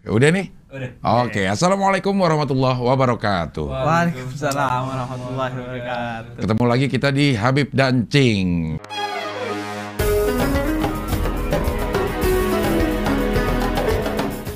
[0.00, 0.48] Udah nih?
[0.72, 1.28] Udah.
[1.28, 3.68] Oke, Assalamualaikum warahmatullahi wabarakatuh.
[3.68, 6.40] Waalaikumsalam warahmatullahi wabarakatuh.
[6.40, 8.80] Ketemu lagi kita di Habib dan Cing.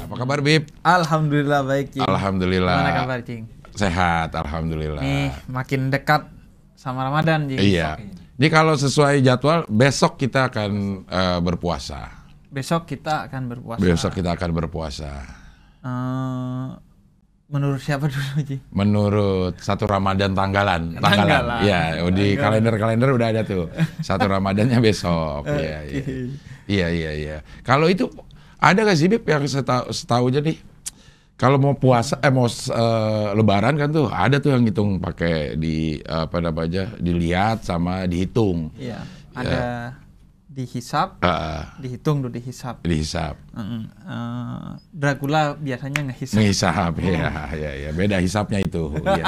[0.09, 0.65] Apa kabar Bib?
[0.80, 2.08] Alhamdulillah baik, Cing.
[2.08, 2.76] Alhamdulillah.
[2.81, 3.45] Gimana kabar, Cing?
[3.76, 5.04] Sehat, alhamdulillah.
[5.04, 6.24] Nih, makin dekat
[6.72, 7.61] sama Ramadan, Cing.
[7.61, 8.01] Iya.
[8.40, 12.24] Ini kalau sesuai jadwal besok kita akan eh, berpuasa.
[12.54, 13.82] Besok kita akan berpuasa.
[13.82, 15.12] Besok kita akan berpuasa.
[15.82, 16.66] Eh,
[17.50, 18.62] menurut siapa dulu, Cing?
[18.70, 21.66] Menurut satu Ramadan tanggalan, Tanggalan.
[21.66, 23.66] Iya, oh, di kalender-kalender udah ada tuh.
[23.98, 25.50] Satu Ramadannya besok.
[25.50, 26.02] Iya, iya.
[26.70, 27.36] Iya, iya, iya.
[27.66, 28.06] Kalau itu
[28.62, 30.56] ada nggak sih Bib yang setahu setahunya nih?
[31.34, 35.98] Kalau mau puasa, eh mau eh, Lebaran kan tuh ada tuh yang ngitung pakai di
[36.06, 39.02] apa namanya dilihat sama dihitung, Iya,
[39.34, 39.59] ada
[40.54, 42.78] dihisap, Ah, dihitung dulu dihisap.
[42.80, 43.90] dihisap, Mm-mm.
[43.90, 46.38] Eh, Dracula biasanya ngehisap.
[46.38, 49.24] menghisap, ya, ya, ya, beda hisapnya itu, ya,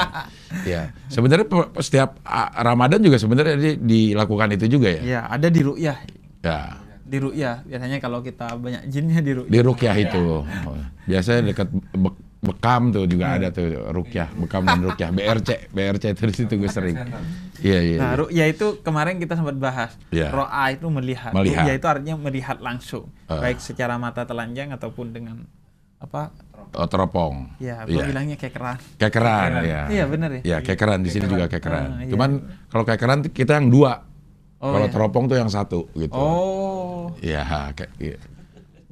[0.63, 0.83] ya.
[1.11, 2.23] Sebenarnya setiap
[2.57, 5.99] Ramadan juga sebenarnya di- dilakukan itu juga ya, Iya, ada di ru'yah.
[6.41, 6.61] ya.
[7.03, 7.63] Di ru'yah.
[7.63, 9.51] Biasanya kalau kita banyak jinnya di ru'yah.
[9.51, 10.25] Di rukyah itu.
[11.07, 11.69] Biasanya dekat
[12.37, 15.09] Bekam tuh juga ada tuh rukyah, Bekam dan rukyah.
[15.17, 16.97] BRC, BRC itu di situ gue sering.
[17.65, 17.97] Iya, iya.
[17.97, 18.21] Nah, iya.
[18.21, 19.97] ru'yah itu kemarin kita sempat bahas.
[20.13, 20.29] Iya.
[20.31, 21.33] Ro'a itu melihat.
[21.33, 21.65] Melihat.
[21.65, 23.41] Ru'yah itu artinya melihat langsung, Ah.
[23.41, 25.49] baik secara mata telanjang ataupun dengan
[25.97, 26.29] apa?
[26.77, 27.57] Oh, teropong.
[27.57, 28.05] Ya, gua Iya.
[28.13, 28.79] bilangnya kekeran.
[29.01, 29.83] Kekeran, ya.
[29.89, 30.43] Iya, bener ya.
[30.45, 32.05] Ya, kekeran di sini juga kekeran.
[32.05, 32.13] Iya.
[32.13, 32.31] Cuman
[32.69, 34.05] kalau kekeran kita yang dua.
[34.61, 34.93] Oh, kalau iya.
[34.93, 36.17] teropong tuh yang satu gitu.
[36.17, 38.17] Oh, Iya, kayak iya.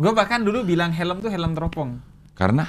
[0.01, 2.01] gua bahkan dulu bilang helm tuh helm teropong.
[2.33, 2.65] Karena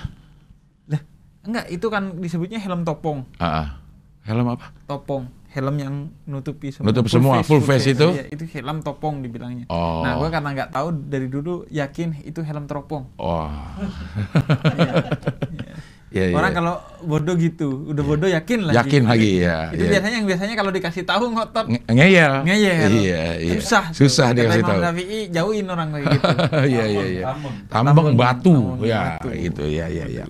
[1.46, 3.24] enggak, itu kan disebutnya helm topong.
[3.38, 3.68] ah, ah.
[4.24, 4.74] helm apa?
[4.86, 6.90] Topong, helm yang nutupi semua.
[6.90, 8.08] Nutup semua, full face itu?
[8.10, 9.70] Iya, itu helm topong dibilangnya.
[9.70, 10.02] Oh.
[10.02, 13.06] Nah, gua karena nggak tahu dari dulu yakin itu helm teropong.
[13.16, 13.46] Oh.
[16.10, 16.36] Iya, iya.
[16.36, 18.76] Orang kalau bodoh gitu, udah bodoh yakin lagi.
[18.80, 19.58] Yakin lagi ya.
[19.70, 19.92] Itu iya.
[20.00, 22.34] biasanya yang biasanya kalau dikasih tahu ngotot Nge- ngeyel.
[22.48, 22.90] ngeyel.
[22.90, 23.53] Iya, iya.
[23.59, 23.84] Susah.
[23.92, 24.36] Susah tuh.
[24.36, 24.81] dia Kata kasih Imam tahu.
[24.81, 26.28] Syafi'i, jauhin orang kayak gitu.
[26.74, 27.24] Iya iya iya.
[27.30, 29.28] Tambang Tambang, batu tambang ya batu.
[29.36, 30.25] gitu ya ya ya.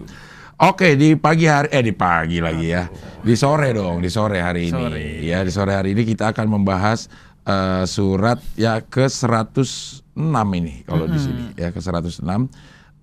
[0.55, 2.88] Oke di pagi hari eh di pagi lagi ya.
[3.19, 4.79] Di sore dong, di sore hari ini.
[4.88, 5.03] Sore.
[5.19, 7.11] Ya di sore hari ini kita akan membahas
[7.43, 10.07] eh, surat ya ke 106
[10.55, 12.23] ini kalau di sini ya ke 106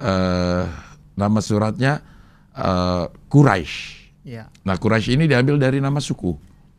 [0.01, 0.65] eh
[1.13, 2.01] nama suratnya
[2.57, 3.77] eh, Quraisy.
[4.25, 4.49] Iya.
[4.65, 6.33] Nah Quraisy ini diambil dari nama suku.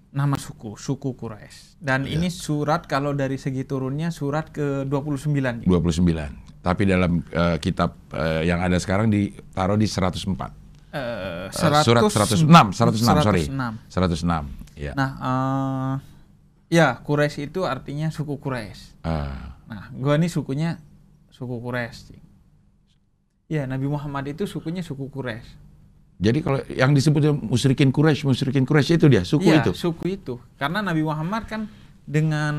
[0.09, 1.78] Nama suku, suku Quraisy.
[1.78, 2.17] Dan Iya.
[2.17, 5.69] ini surat kalau dari segi turunnya surat ke-29.
[5.69, 6.66] 29.
[6.66, 10.62] Tapi dalam eh, kitab eh, yang ada sekarang ditaruh di 104.
[10.94, 13.44] Eh, Eh, surat 106, 106, sorry.
[13.50, 13.81] 106.
[13.90, 14.46] 106.
[14.78, 14.94] Ya.
[14.94, 15.94] Nah, eh,
[16.70, 19.02] ya Quraisy itu artinya suku Quraisy.
[19.02, 20.78] Ah, Nah, gua nih sukunya
[21.28, 22.14] suku Quraisy.
[23.48, 25.66] Ya, Nabi Muhammad itu sukunya suku Quraisy.
[26.16, 29.72] jadi kalau yang disebut musyrikin Quraisy, musyrikin Quraisy itu dia, suku Iya, itu.
[29.75, 30.38] suku itu.
[30.56, 31.68] Karena Nabi Muhammad kan
[32.06, 32.56] dengan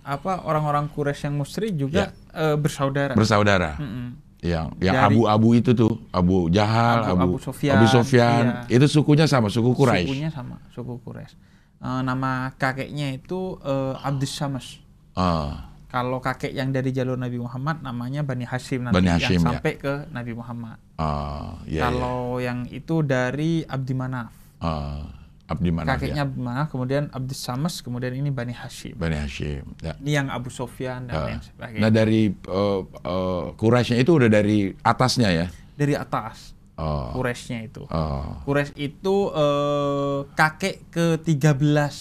[0.00, 3.12] apa orang-orang Quraisy yang musyrik juga eh, bersaudara.
[3.12, 3.76] Bersaudara.
[3.76, 4.06] Mm-mm.
[4.42, 8.74] Yang yang Dari- abu-abu itu tuh, Abu Jahal, Abu- Abu, Abu Sufyan, Abu Sufyan, iya.
[8.74, 10.10] itu sukunya sama, suku Quraisy.
[10.10, 11.34] Sukunya sama, suku Quraisy.
[11.78, 14.82] Eh, nama kakeknya itu eh, Abdus Syams.
[15.14, 19.44] Ah, Kalau kakek yang dari jalur Nabi Muhammad namanya Bani Hashim nanti Bani Hashim, yang
[19.44, 19.48] ya.
[19.60, 20.80] sampai ke Nabi Muhammad.
[20.96, 21.82] ah, ya, ya.
[21.86, 24.32] Kalau yang itu dari Abdi Manaf.
[24.58, 25.06] Ah,
[25.52, 26.26] Abdi Manaf kakeknya ya.
[26.26, 28.94] Abdi Manaf, kemudian Abdus Syams, kemudian ini Bani Hashim.
[28.94, 29.62] Bani Hashim.
[29.78, 29.92] Ya.
[29.96, 31.24] Ini yang Abu Sofyan dan Ah.
[31.28, 31.80] lain sebagainya.
[31.80, 35.46] Nah dari eh, eh, Quraisynya itu udah dari atasnya ya.
[35.72, 37.84] dari atas Oh, Quraisynya itu.
[37.84, 38.32] oh.
[38.42, 41.94] Quraisy itu eh, kakek ke-13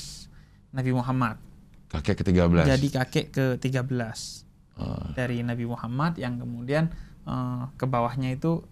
[0.72, 1.36] Nabi Muhammad.
[1.88, 2.66] kakek ke-13.
[2.66, 3.92] Jadi kakek ke-13
[4.74, 5.12] Oh.
[5.14, 6.88] dari Nabi Muhammad yang kemudian
[7.22, 8.64] eh, ke bawahnya itu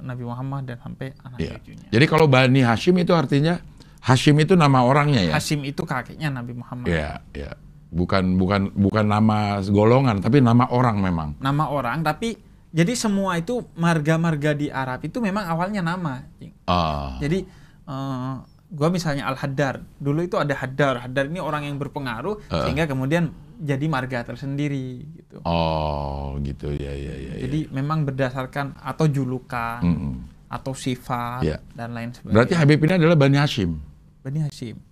[0.00, 1.58] Nabi Muhammad dan sampai anak Iya.
[1.58, 1.88] cucunya.
[1.90, 3.58] Jadi kalau Bani Hashim itu artinya
[4.06, 5.32] Hashim itu nama orangnya ya?
[5.34, 6.86] Hashim itu kakeknya Nabi Muhammad.
[6.86, 7.52] Iya, iya.
[7.90, 11.28] Bukan bukan bukan nama golongan tapi nama orang memang.
[11.42, 12.38] Nama orang tapi
[12.70, 16.22] jadi semua itu marga-marga di Arab itu memang awalnya nama.
[16.66, 17.18] Ah.
[17.18, 17.42] Jadi
[17.82, 18.34] eh,
[18.68, 21.02] gua misalnya Al Haddar, dulu itu ada Haddar.
[21.02, 22.62] Haddar ini orang yang berpengaruh Ah.
[22.62, 25.40] sehingga kemudian jadi marga tersendiri gitu.
[25.42, 27.32] Oh, gitu ya ya ya.
[27.40, 27.48] ya.
[27.48, 30.14] Jadi memang berdasarkan atau julukan Mm-mm.
[30.46, 31.58] atau sifat Iya.
[31.72, 32.34] dan lain sebagainya.
[32.36, 33.80] Berarti Habib ini adalah Bani Hashim,
[34.26, 34.82] Bani Hashim,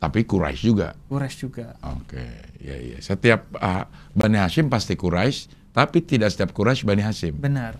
[0.00, 0.98] tapi Quraisy juga.
[1.12, 1.78] Quraisy juga.
[1.84, 2.24] Oke,
[2.58, 2.98] ya ya.
[2.98, 7.38] Setiap ah, Bani Hashim pasti Quraisy, tapi tidak setiap Quraisy Bani Hashim.
[7.38, 7.78] Benar.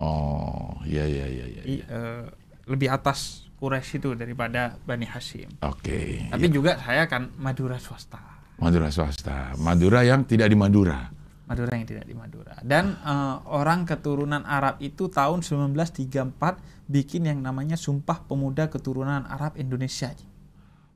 [0.00, 1.62] Oh, ya ya ya ya.
[1.68, 2.24] I- eh,
[2.70, 5.50] lebih atas Quraisy itu daripada Bani Hashim.
[5.66, 6.30] Oke.
[6.30, 8.22] Tapi juga saya kan Madura swasta.
[8.56, 11.10] Madura swasta, Madura yang tidak di Madura.
[11.50, 12.54] Madura yang tidak di Madura.
[12.62, 19.56] Dan eh, orang keturunan Arab itu tahun 1934 bikin yang namanya Sumpah Pemuda Keturunan Arab
[19.56, 20.12] Indonesia.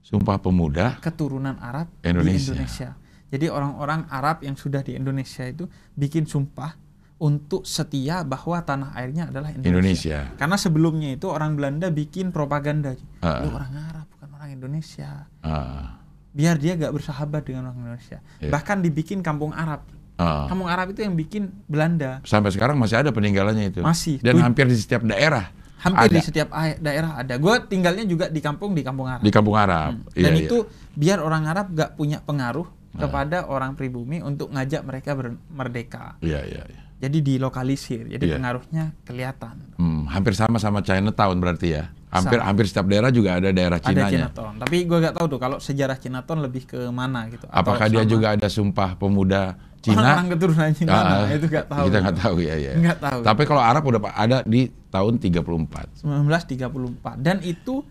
[0.05, 2.53] Sumpah Pemuda Keturunan Arab Indonesia.
[2.53, 2.89] di Indonesia.
[3.27, 6.79] Jadi orang-orang Arab yang sudah di Indonesia itu bikin sumpah
[7.17, 9.73] untuk setia bahwa tanah airnya adalah Indonesia.
[9.73, 10.19] Indonesia.
[10.37, 12.95] Karena sebelumnya itu orang Belanda bikin propaganda.
[13.19, 13.43] Ah.
[13.43, 15.27] Lu orang Arab bukan orang Indonesia.
[15.41, 15.99] Ah,
[16.31, 18.21] Biar dia gak bersahabat dengan orang Indonesia.
[18.39, 18.53] Iya.
[18.53, 19.89] Bahkan dibikin kampung Arab.
[20.17, 20.45] ah.
[20.47, 22.21] Kampung Arab itu yang bikin Belanda.
[22.23, 23.81] Sampai sekarang masih ada peninggalannya itu.
[23.83, 24.21] Masih.
[24.21, 25.51] Dan Tuj- hampir di setiap daerah.
[25.77, 26.17] Hampir ada.
[26.17, 26.49] di setiap
[26.81, 27.35] daerah ada.
[27.37, 29.23] Gue tinggalnya juga di kampung di kampung Arab.
[29.23, 29.93] Di kampung Arab.
[29.93, 30.09] Hmm.
[30.17, 30.45] Iya, Dan iya.
[30.49, 30.57] itu
[30.97, 32.65] biar orang Arab gak punya pengaruh
[32.97, 33.05] Ah.
[33.05, 35.13] kepada orang pribumi untuk ngajak mereka
[35.53, 36.17] merdeka.
[36.25, 36.81] Iya, iya, iya.
[36.97, 38.09] Jadi dilokalisir.
[38.09, 38.41] Jadi Iya.
[38.41, 39.77] pengaruhnya kelihatan.
[39.77, 41.93] Hmm, hampir sama sama Chinatown berarti ya.
[42.09, 42.49] Hampir Sama.
[42.49, 44.33] hampir setiap daerah juga ada daerah Ada Cinanya.
[44.33, 44.55] Chinatown.
[44.65, 47.45] Tapi gue gak tahu tuh kalau sejarah Chinatown lebih ke mana gitu.
[47.45, 50.01] Atau Apakah dia sama juga ada sumpah pemuda Cina?
[50.01, 51.85] Orang-orang keturunan Cina nah, itu gak tahu.
[51.93, 52.73] Kita nggak tahu ya, ya.
[52.81, 53.21] Nggak tahu.
[53.29, 56.01] Tapi kalau Arab udah ada di tahun 34.
[56.01, 57.85] 1934 dan itu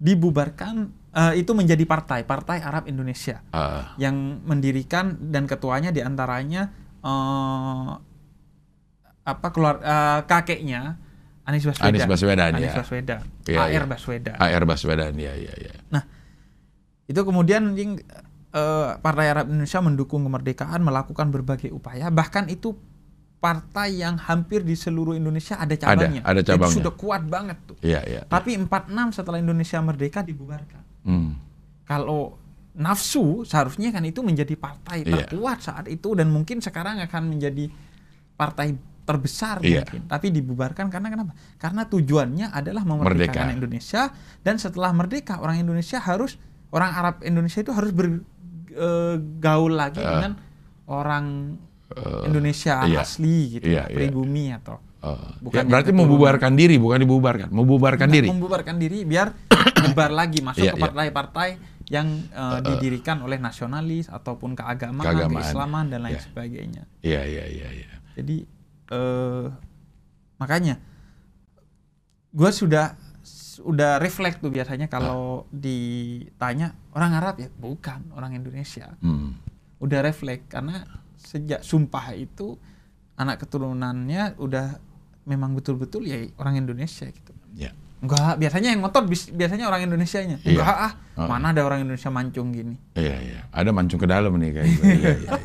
[0.00, 6.72] dibubarkan eh, itu menjadi partai Partai Arab Indonesia Ah, yang mendirikan dan ketuanya di antaranya
[7.04, 7.90] eh,
[9.22, 10.96] apa keluar eh, kakeknya
[11.46, 12.78] Anies Baswedan Anies Baswedan, Anies ya.
[12.82, 13.80] Baswedan Iya, AR iya.
[13.86, 15.72] Baswedan AR Baswedan ya, ya, ya.
[17.10, 22.74] itu kemudian eh, Partai Arab Indonesia mendukung kemerdekaan melakukan berbagai upaya bahkan itu
[23.40, 26.76] partai yang hampir di seluruh Indonesia ada cabangnya ada Itu cabangnya.
[26.76, 28.20] sudah kuat banget tuh Iya, iya.
[28.24, 30.82] Tapi 46 setelah Indonesia merdeka dibubarkan.
[31.02, 31.40] Hmm.
[31.82, 32.36] Kalau
[32.70, 35.24] nafsu seharusnya kan itu menjadi partai Iya.
[35.26, 37.72] terkuat saat itu dan mungkin sekarang akan menjadi
[38.36, 39.82] partai terbesar Iya.
[39.82, 40.04] mungkin.
[40.06, 41.32] Tapi dibubarkan karena kenapa?
[41.56, 43.16] Karena tujuannya adalah memerdekakan
[43.48, 43.56] Merdeka.
[43.56, 44.02] Indonesia
[44.38, 46.36] dan setelah merdeka orang Indonesia harus
[46.70, 50.06] orang Arab Indonesia itu harus bergaul lagi Eh.
[50.06, 50.32] dengan
[50.86, 51.56] orang
[51.90, 53.02] Eh, Indonesia iya.
[53.02, 53.96] asli gitu, Iya, iya.
[53.96, 55.16] pribumi atau Oh.
[55.40, 57.48] Bukan Ya, berarti membubarkan diri, bukan dibubarkan.
[57.48, 58.28] Membubarkan Nggak diri.
[58.28, 59.32] membubarkan diri biar
[59.80, 60.84] nyebar lagi masuk Iya, ke iya.
[60.84, 61.48] partai-partai
[61.88, 65.40] yang eh, didirikan oleh nasionalis ataupun keagamaan, Keagamaan.
[65.40, 66.22] keislaman dan lain Iya.
[66.22, 66.82] sebagainya.
[67.00, 67.92] Iya, iya, iya, iya.
[68.12, 68.36] Jadi
[68.92, 69.46] eh
[70.36, 70.76] makanya
[72.30, 72.92] gue sudah
[73.24, 79.00] sudah refleks tuh biasanya kalau ditanya orang Arab ya bukan orang Indonesia.
[79.00, 79.40] Hmm.
[79.78, 80.84] Udah refleks karena
[81.20, 82.56] sejak sumpah itu
[83.14, 84.80] anak keturunannya udah
[85.28, 87.32] memang betul-betul ya orang Indonesia gitu.
[87.52, 87.76] Ya.
[88.00, 89.04] Enggak, biasanya yang ngotot
[89.36, 90.40] biasanya orang Indonesianya.
[90.40, 90.56] Iya.
[90.56, 91.28] Enggak ah, Oh.
[91.28, 92.72] mana ada orang Indonesia mancung gini.
[92.96, 93.40] Iya, iya.
[93.52, 94.84] Ada mancung ke dalam nih kayak gitu.
[94.88, 95.30] Iya, iya, iya.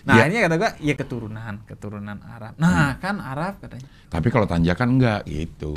[0.00, 0.32] Nah, Iya.
[0.32, 2.56] ini kata gua ya keturunan, keturunan Arab.
[2.56, 3.84] Nah, kan Arab katanya.
[4.08, 5.76] Tapi kalau tanjakan enggak gitu.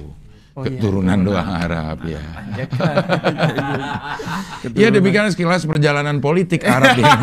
[0.53, 1.25] Oh, iya, Keturunan keturunan.
[1.25, 2.21] doang Arab ya.
[4.71, 7.09] Iya demikian sekilas perjalanan politik Arab ini.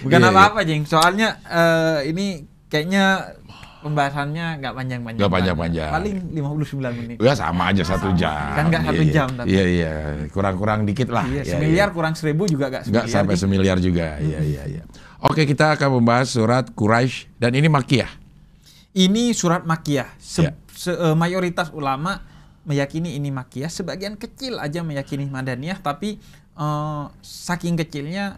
[0.00, 0.32] Bukan Iya, iya.
[0.32, 0.82] apa-apa, Jeng.
[0.84, 2.26] Soalnya eh, ini
[2.66, 3.34] kayaknya
[3.80, 5.18] pembahasannya nggak panjang-panjang.
[5.18, 5.90] Nggak panjang-panjang.
[5.90, 7.16] Paling 59 menit.
[7.18, 8.54] Ya sama aja satu jam.
[8.54, 9.12] Kan nggak satu Iya, iya.
[9.12, 9.48] jam, tapi.
[9.48, 9.92] Iya iya
[10.28, 11.24] kurang-kurang dikit lah.
[11.26, 11.94] Iya, Iya, semiliar iya.
[11.94, 13.16] kurang seribu juga nggak Nggak semiliar.
[13.18, 13.42] sampai Jeng.
[13.42, 14.08] semiliar juga.
[14.18, 14.82] Iya iya iya.
[15.28, 18.19] Oke kita akan membahas surat Quraisy dan ini Makiyah.
[18.90, 20.18] Ini surat Makiyah.
[20.18, 20.52] Se- Ya.
[20.68, 22.26] se- eh, mayoritas ulama
[22.62, 23.70] meyakini ini Makiyah.
[23.70, 26.18] Sebagian kecil aja meyakini Madaniyah, tapi
[26.52, 28.36] eh, saking kecilnya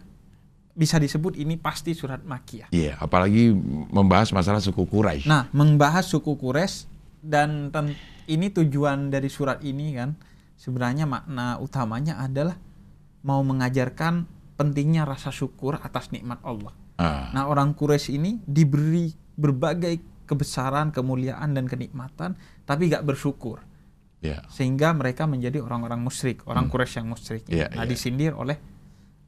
[0.73, 2.69] bisa disebut ini pasti surat Makiyah.
[2.71, 3.53] Iya apalagi
[3.89, 5.29] membahas masalah suku Quraisy.
[5.29, 6.89] Nah, membahas suku Quraisy
[7.21, 7.69] dan
[8.25, 10.17] ini tujuan dari surat ini kan
[10.55, 12.57] sebenarnya makna utamanya adalah
[13.21, 16.73] mau mengajarkan pentingnya rasa syukur atas nikmat Allah.
[16.97, 19.99] Ah, Nah, orang Quraisy ini diberi berbagai
[20.33, 23.61] kebesaran, kemuliaan dan kenikmatan, tapi gak bersyukur.
[24.25, 24.41] iya.
[24.49, 27.45] Sehingga mereka menjadi orang-orang musyrik, orang Quraisy yang musyrik.
[27.53, 27.91] Iya, nah, iya.
[27.93, 28.57] disindir oleh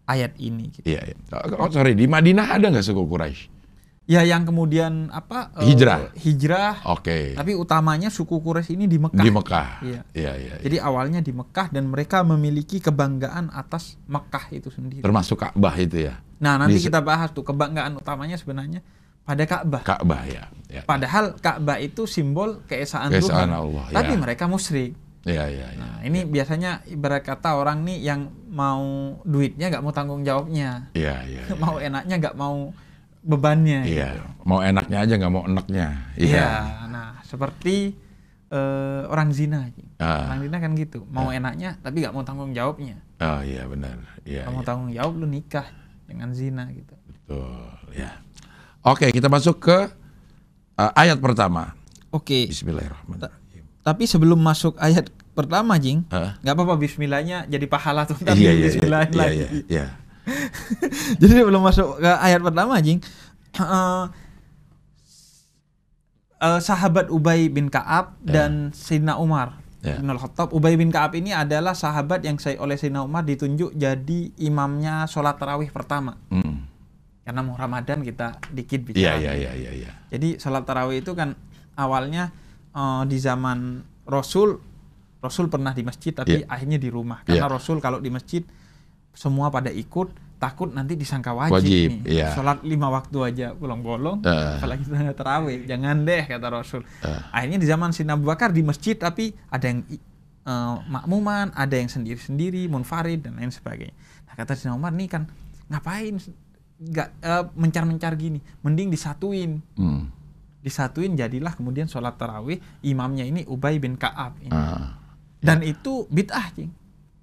[0.09, 0.73] ayat ini.
[0.73, 0.87] Gitu.
[0.89, 1.17] Iya, iya.
[1.61, 3.53] Oh, sorry, di Madinah ada nggak suku Quraisy?
[4.05, 5.49] Ya, yang kemudian apa?
[5.57, 6.13] eh, Hijrah.
[6.13, 6.85] hijrah.
[6.93, 7.33] Oke.
[7.33, 9.25] Tapi utamanya suku Quraisy ini di Mekah.
[9.25, 9.69] Di Mekah.
[9.81, 10.01] Iya.
[10.13, 10.55] Iya, iya.
[10.55, 10.55] iya.
[10.61, 15.01] Jadi awalnya di Mekah dan mereka memiliki kebanggaan atas Mekah itu sendiri.
[15.01, 16.21] Termasuk Ka'bah itu ya.
[16.37, 18.85] Nah, nanti Di- kita bahas tuh kebanggaan utamanya sebenarnya
[19.25, 19.83] pada Ka'bah.
[19.83, 20.45] Ka'bah ya.
[20.69, 20.85] ya.
[20.85, 23.51] Padahal Ka'bah itu simbol keesaan, Keesaan Tuhan.
[23.51, 24.21] Allah, Tapi ya.
[24.21, 24.93] mereka musyrik.
[25.25, 25.81] Iya, iya, iya.
[25.81, 31.25] Nah, ini biasanya ibarat kata orang nih yang mau duitnya nggak mau tanggung jawabnya, Iya,
[31.25, 31.43] iya.
[31.49, 31.57] iya.
[31.65, 32.77] mau enaknya nggak mau
[33.25, 33.89] bebannya.
[33.89, 34.29] Iya, gitu.
[34.45, 35.87] mau enaknya aja nggak mau enaknya.
[36.21, 36.29] Iya.
[36.29, 36.49] Iya.
[36.93, 37.97] Nah, seperti
[38.53, 39.73] eh, orang zina.
[39.97, 40.29] Ah.
[40.29, 43.01] Orang zina kan gitu, mau enaknya tapi nggak mau tanggung jawabnya.
[43.25, 43.97] Oh iya benar.
[44.29, 44.69] Iya, mau iya.
[44.69, 45.65] tanggung jawab lu nikah
[46.05, 46.93] dengan zina gitu.
[47.09, 47.73] betul.
[47.97, 48.24] Ya.
[48.85, 49.89] Oke, kita masuk ke
[50.77, 51.73] uh, ayat pertama.
[52.13, 52.53] Oke.
[52.53, 53.65] Bismillahirrahmanirrahim.
[53.81, 58.21] Tapi sebelum masuk ayat pertama, Jing, nggak apa-apa Bismillahnya jadi pahala tuh.
[58.21, 59.37] Ntar Iya, iya, iya, Bismillahin iya, lagi.
[59.37, 59.87] iya, iya.
[61.21, 63.01] Jadi belum masuk ke ayat pertama, Jing.
[63.57, 64.09] Uh,
[66.45, 68.45] uh, sahabat Ubay bin Kaab Ya.
[68.45, 70.53] dan Sayyidina Umar bin Al-Khattab.
[70.53, 75.37] Ubay bin Kaab ini adalah sahabat yang saya oleh Sayyidina Umar ditunjuk jadi imamnya sholat
[75.37, 76.17] tarawih pertama.
[76.33, 76.65] Hmm.
[77.25, 79.17] Karena mau Ramadan kita dikit Iya, bicara.
[79.17, 79.91] iya, iya, iya, iya.
[80.13, 81.33] Jadi sholat tarawih itu kan
[81.75, 82.31] awalnya
[82.71, 84.59] eh, di zaman Rasul,
[85.19, 86.51] Rasul pernah di masjid tapi Iya.
[86.51, 87.23] akhirnya di rumah.
[87.23, 87.55] Karena Iya.
[87.55, 88.43] Rasul kalau di masjid
[89.11, 92.19] semua pada ikut, takut nanti disangka wajib, Wajib, nih.
[92.21, 92.35] iya.
[92.35, 94.59] Sholat lima waktu aja bolong-bolong, Eh.
[94.59, 95.65] apalagi sholat tarawih.
[95.65, 96.83] Jangan deh kata Rasul.
[97.01, 97.21] Eh.
[97.33, 99.81] Akhirnya di zaman Sina Abu Bakar di masjid tapi ada yang
[100.45, 103.97] eh, makmuman, ada yang sendiri-sendiri, munfarid dan lain sebagainya.
[104.29, 105.25] Nah kata Sina Umar nih kan
[105.71, 106.21] ngapain
[106.77, 110.11] nggak eh, mencar-mencar gini, mending disatuin Hmm.
[110.59, 114.49] disatuin jadilah kemudian sholat tarawih imamnya ini Ubay bin Kaab ini.
[114.49, 114.97] Ah.
[115.39, 116.73] dan itu bid'ah cing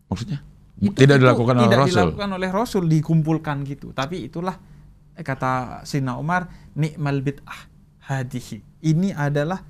[0.05, 0.45] Maksudnya?
[0.77, 1.93] Itu- tidak itu dilakukan oleh tidak Rasul.
[2.05, 4.55] dilakukan oleh Rasul dikumpulkan gitu tapi itulah
[5.11, 7.65] eh, kata Sina Umar nikmal bid'ah
[8.03, 9.65] hadihi ini adalah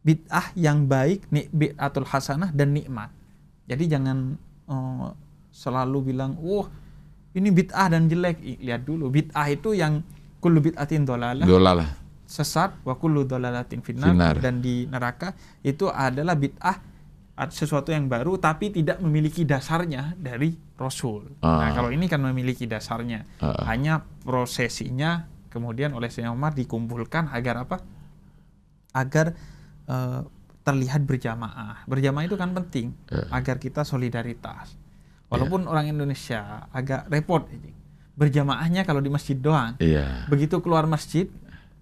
[0.00, 3.10] bid'ah yang baik nik bid'atul hasanah dan nikmat
[3.66, 5.08] jadi jangan eh,
[5.50, 6.70] selalu bilang wah
[7.36, 10.00] ini bid'ah dan jelek lihat dulu bid'ah itu yang
[10.40, 11.88] kullu bid'atin dolalah Dolalah.
[12.24, 14.36] sesat wa kullu dhalalatin finnar Finnar.
[14.40, 16.76] dan di neraka itu adalah bid'ah
[17.46, 21.36] sesuatu yang baru tapi tidak memiliki dasarnya dari Rasul.
[21.44, 21.60] Ah.
[21.60, 23.28] Nah, kalau ini kan memiliki dasarnya.
[23.38, 23.60] Ah.
[23.68, 27.76] Hanya prosesinya kemudian oleh Sayyidina Umar dikumpulkan agar apa?
[28.92, 29.36] Agar
[29.84, 30.20] eh,
[30.64, 31.84] terlihat berjamaah.
[31.84, 33.28] Berjamaah itu kan penting Eh.
[33.28, 34.72] agar kita solidaritas.
[35.26, 36.40] Walaupun orang Indonesia
[36.70, 37.44] agak repot.
[38.12, 40.24] Berjamaahnya kalau di masjid doang Iya.
[40.26, 41.28] begitu keluar masjid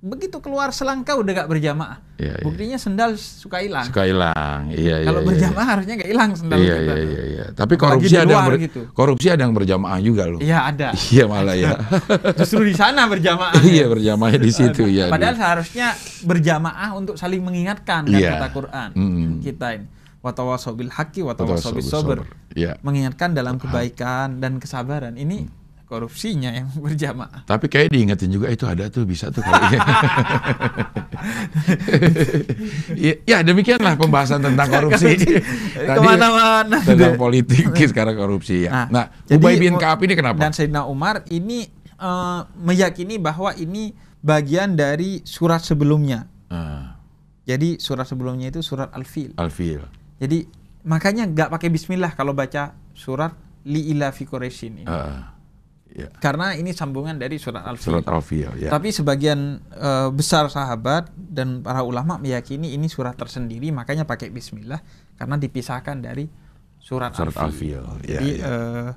[0.01, 2.45] begitu keluar selangkah udah gak berjamaah Iya, iya.
[2.45, 4.69] buktinya sendal suka hilang Suka hilang.
[4.69, 5.07] Iya, iya.
[5.07, 7.25] kalau iya, berjamaah harusnya gak hilang Iya, sendal iya, kita iya, tuh.
[7.25, 7.45] iya.
[7.49, 8.81] Tapi Apalagi korupsi ada yang ber- gitu.
[8.93, 10.41] korupsi ada yang berjamaah juga loh.
[10.43, 11.71] iya ada Iya malah ya.
[12.43, 15.09] justru di sana berjamaah iya berjamaahnya di situ ya.
[15.09, 18.37] padahal seharusnya berjamaah untuk saling mengingatkan kan Iya.
[18.37, 19.31] kata Quran Mm.
[19.41, 19.87] kita ini
[20.25, 22.57] watawasaw bil haqqi Watawassaw watawasaw bis bis sabr sabr.
[22.57, 22.73] Iya.
[22.81, 25.45] mengingatkan dalam kebaikan dan kesabaran ini
[25.85, 29.45] korupsinya yang berjamaah Tapi kayak diingetin juga itu ada tuh bisa tuh
[32.97, 35.17] ya, ya demikianlah pembahasan tentang korupsi.
[35.17, 35.27] Tadi
[35.73, 38.89] ke mana-mana tentang politik sekarang korupsi ya.
[38.89, 40.41] Nah, jadi Ubay bin Kaab ini kenapa?
[40.41, 43.93] Dan Sayyidina Umar ini eh, meyakini bahwa ini
[44.25, 46.25] bagian dari surat sebelumnya.
[46.49, 46.97] Ah,
[47.45, 49.37] Jadi surat sebelumnya itu surat Al-Fil.
[49.37, 49.85] Alfil.
[50.19, 50.47] Jadi
[50.85, 54.29] makanya nggak pakai Bismillah kalau baca surat Li ila fi
[54.69, 54.85] ini.
[54.85, 55.33] Ah,
[55.89, 56.13] ya.
[56.21, 57.97] Karena ini sambungan dari surat Al-Fil.
[57.97, 58.69] Surat Alfil ya.
[58.69, 64.85] Tapi sebagian eh, besar sahabat dan para ulama meyakini ini surat tersendiri, makanya pakai Bismillah
[65.17, 66.29] karena dipisahkan dari
[66.77, 67.81] surat, Surat Al-Fil.
[67.81, 68.05] Al-Fil.
[68.05, 68.45] Ya, Jadi ya.
[68.45, 68.91] eh,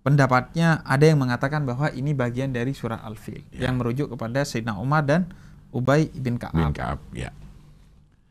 [0.00, 3.68] pendapatnya ada yang mengatakan bahwa ini bagian dari surat Al-Fil Ya.
[3.68, 5.28] yang merujuk kepada Sayyidina Umar dan
[5.76, 6.56] Ubay bin Ka'ab.
[6.56, 7.28] bin Kaab ya.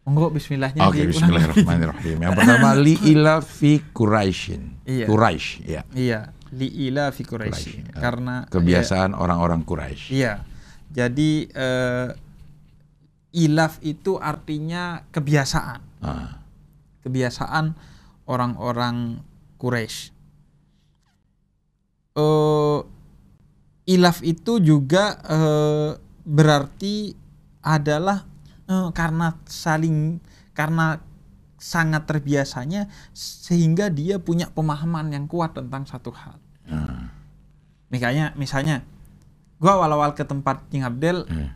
[0.03, 1.15] Monggo Bismillahnya Oke, lagi.
[1.15, 2.17] bismillahirrahmanirrahim.
[2.19, 4.83] Yang pertama li ila fi Quraisyin.
[4.83, 5.05] Iya.
[5.07, 5.81] Quraisy ya.
[5.95, 6.19] Iya,
[6.51, 7.87] li ila fi Quraisy.
[7.87, 7.95] Quraisy.
[8.03, 10.11] Karena Kebiasaan orang-orang Quraisy.
[10.11, 10.43] Iya.
[10.91, 12.09] Jadi eh,
[13.39, 15.81] ilaf itu artinya kebiasaan.
[16.03, 16.43] Ah,
[16.99, 17.71] Kebiasaan
[18.27, 19.23] orang-orang
[19.55, 20.11] Quraisy.
[22.19, 22.79] Eh,
[23.87, 25.91] ilaf itu juga eh,
[26.27, 27.15] berarti
[27.63, 28.27] adalah
[28.65, 30.19] eh, karena saling
[30.53, 31.01] karena
[31.55, 36.35] sangat terbiasanya sehingga dia punya pemahaman yang kuat tentang satu hal.
[36.67, 37.07] ah,
[37.87, 38.81] Misalnya, misalnya,
[39.61, 41.51] gua awal-awal ke tempat King Abdel, eh,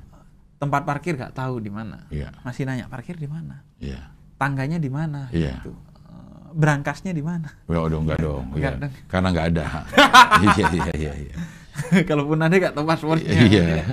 [0.58, 2.06] tempat parkir gak tahu di mana.
[2.08, 2.30] Iya.
[2.46, 4.14] Masih nanya parkir di mana, Iya.
[4.38, 5.60] tangganya di mana, Iya.
[5.60, 5.74] gitu.
[5.74, 7.52] Eh, berangkasnya di mana.
[7.68, 8.46] Ya udah enggak dong.
[8.56, 8.80] Iya.
[8.80, 8.94] dong.
[9.10, 9.66] Karena enggak ada.
[10.46, 11.36] iya iya iya iya.
[12.10, 13.32] Kalaupun ada gak tahu passwordnya.
[13.34, 13.86] Iya.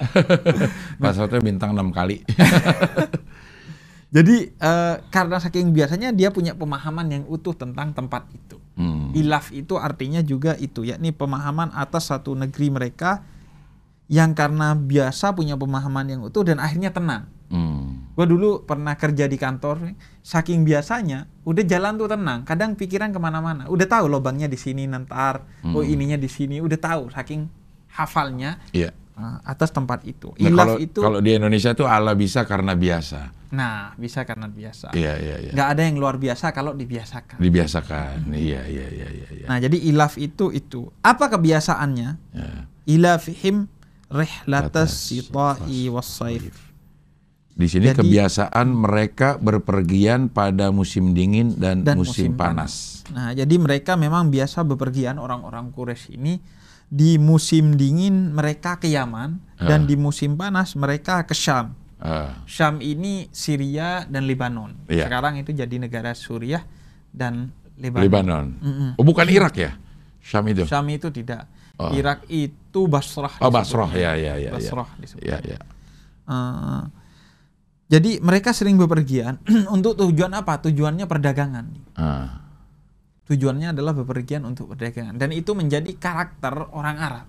[1.02, 2.24] Passwordnya bintang 6 kali.
[4.14, 8.62] Jadi eh, karena saking biasanya dia punya pemahaman yang utuh tentang tempat itu.
[8.78, 9.10] Hmm.
[9.10, 13.26] Ilaf itu artinya juga itu, yakni pemahaman atas satu negeri mereka
[14.06, 17.26] yang karena biasa punya pemahaman yang utuh dan akhirnya tenang.
[17.50, 18.10] Hmm.
[18.14, 22.46] Gue dulu pernah kerja di kantor, saking biasanya, udah jalan tuh tenang.
[22.46, 23.66] Kadang pikiran ke mana-mana.
[23.66, 25.42] Udah tahu lubangnya di sini nentar,
[25.74, 25.90] oh Hmm.
[25.90, 26.62] ininya di sini.
[26.62, 27.63] Udah tahu, saking
[27.94, 28.90] hafalnya Iya.
[29.14, 30.34] uh, atas tempat itu.
[30.36, 33.30] Nah, Ilaf kalau itu, kalau di Indonesia tuh ala bisa karena biasa.
[33.54, 34.90] nah bisa karena biasa.
[34.90, 35.52] Iya iya iya.
[35.54, 37.38] Nggak ada yang luar biasa kalau dibiasakan.
[37.38, 38.34] Dibiasakan.
[38.34, 39.46] Iya iya iya iya iya.
[39.46, 40.90] Nah jadi ilaf itu itu.
[41.00, 42.10] Apa kebiasaannya?
[42.34, 42.66] Ya.
[42.84, 43.70] Ilafihim
[44.10, 46.50] rihlatas Latas sita'i wassaif.
[47.54, 53.06] Di sini Jadi- kebiasaan mereka berpergian pada musim dingin dan, dan musim, panas.
[53.14, 56.42] Nah, jadi mereka memang biasa bepergian orang-orang Quraisy ini
[56.94, 59.86] di musim dingin mereka ke Yaman dan Ah.
[59.90, 61.74] di musim panas mereka ke Syam.
[61.98, 64.86] Ah, Syam ini Syria dan Lebanon.
[64.86, 65.10] Iya.
[65.10, 66.62] Sekarang itu jadi negara Suriah
[67.10, 68.04] dan Lebanon.
[68.06, 68.46] Lebanon.
[68.62, 68.90] Mm-mm.
[68.94, 69.74] Oh, bukan Irak ya?
[70.22, 70.62] Syam itu.
[70.70, 71.50] Syam itu tidak.
[71.74, 71.90] Oh.
[71.90, 73.34] Irak itu Basrah.
[73.42, 73.50] Oh.
[73.50, 73.90] Basrah.
[73.90, 74.50] Ya, ya, ya, ya.
[74.54, 75.26] Basrah disebut.
[75.26, 75.58] Ya, ya.
[76.24, 76.82] Eh,
[77.90, 79.42] jadi mereka sering bepergian
[79.74, 80.62] untuk tujuan apa?
[80.62, 81.66] Tujuannya perdagangan.
[81.98, 82.43] Ah,
[83.24, 87.26] Tujuannya adalah bepergian untuk perdagangan dan itu menjadi karakter orang Arab.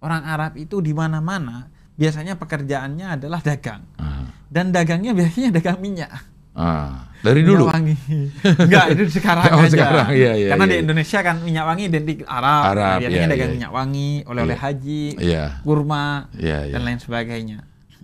[0.00, 3.84] Orang Arab itu di mana-mana biasanya pekerjaannya adalah dagang.
[3.96, 6.10] ah, Dan dagangnya biasanya dagang minyak.
[6.52, 7.06] ah.
[7.20, 7.68] Dari dulu.
[7.68, 7.96] Minyak wangi.
[8.64, 9.68] Enggak, itu sekarang Oh, aja.
[9.68, 10.82] sekarang, iya, iya, Karena iya, di.
[10.82, 12.62] Indonesia kan minyak wangi identik Arab.
[12.66, 13.54] Arab, Nah, biasanya iya, dagang iya.
[13.54, 14.64] minyak wangi, oleh-oleh Iya.
[14.64, 15.44] haji, Iya.
[15.60, 16.72] kurma, Iya, iya.
[16.72, 17.58] dan lain sebagainya.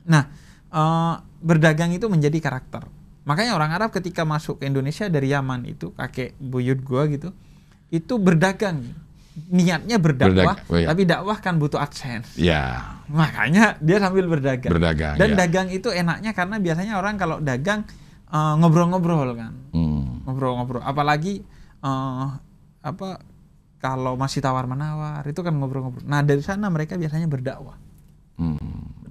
[0.05, 0.23] Nah,
[0.69, 2.85] eh, berdagang itu menjadi karakter.
[3.27, 7.35] Makanya orang Arab ketika masuk ke Indonesia dari Yaman itu kakek buyut gua gitu,
[7.89, 8.87] itu berdagang.
[9.37, 10.89] Niatnya berdakwah, Berdag- oh, iya.
[10.89, 12.41] tapi dakwah kan butuh adsense.
[12.41, 14.73] Ya, Makanya dia sambil berdagang.
[14.73, 15.21] berdagang.
[15.21, 15.37] Dan ya.
[15.37, 17.85] dagang itu enaknya karena biasanya orang kalau dagang
[18.27, 20.25] eh, ngobrol-ngobrol kan, Hmm.
[20.25, 20.81] ngobrol-ngobrol.
[20.81, 21.45] Apalagi
[21.79, 22.27] eh,
[22.81, 23.09] apa
[23.77, 26.03] kalau masih tawar menawar itu kan ngobrol-ngobrol.
[26.03, 27.77] Nah dari sana mereka biasanya berdakwah.
[28.37, 28.57] Hmm.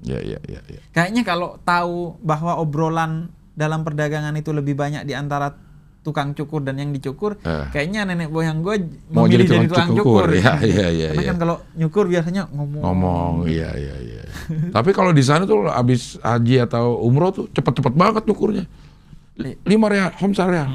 [0.01, 0.81] Ya, ya, ya, ya.
[0.91, 5.55] Kayaknya kalau tahu bahwa obrolan dalam perdagangan itu lebih banyak di antara
[6.01, 7.65] tukang cukur dan yang dicukur, Eh.
[7.71, 8.77] kayaknya nenek moyang gue
[9.09, 10.21] Mau jadi jadi tukang tukang cukur.
[10.21, 10.37] cukur.
[10.37, 11.29] Iya, iya, iya, Karena iya.
[11.33, 12.81] kan kalau nyukur biasanya ngomong.
[12.83, 14.21] Ngomong, iya, iya, iya.
[14.75, 18.69] Tapi kalau di sana tuh abis haji atau umroh tuh cepet-cepet banget nyukurnya.
[19.35, 20.69] Li- Lima real, homsa real.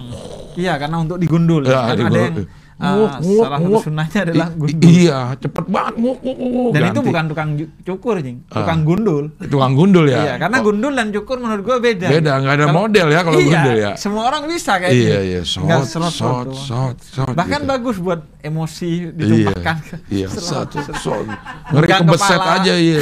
[0.52, 1.62] Iya, karena untuk digundul.
[1.62, 2.18] Ya, kan ada digundul.
[2.18, 2.36] yang
[2.80, 3.82] Ah, nguak, salah satu nguak.
[3.84, 4.88] sunnahnya adalah I- gundul.
[4.88, 5.94] Iya, cepet banget.
[5.94, 7.06] Nguak, nguak, nguak, Dan itu ganti.
[7.06, 7.50] bukan tukang
[7.82, 8.38] cukur, Jing.
[8.42, 8.54] Ah.
[8.56, 9.24] Tukang gundul.
[9.42, 10.20] tukang gundul ya.
[10.22, 12.08] Iya, karena Oh, gundul dan cukur menurut gua beda.
[12.08, 13.92] Beda, nggak ada Kalau- model ya kalau iya, gundul ya.
[13.94, 15.20] Semua orang bisa kayak Iya, gitu.
[15.22, 16.56] iya, Nggak shot, shot, doang.
[16.58, 17.34] shot, shot.
[17.34, 17.70] Bahkan gitu.
[17.70, 19.76] bagus buat emosi Iya, ditumpahkan.
[20.08, 21.24] iya, Serot, shot.
[21.72, 22.56] Ngeri kebeset kepala.
[22.56, 23.00] aja, iya.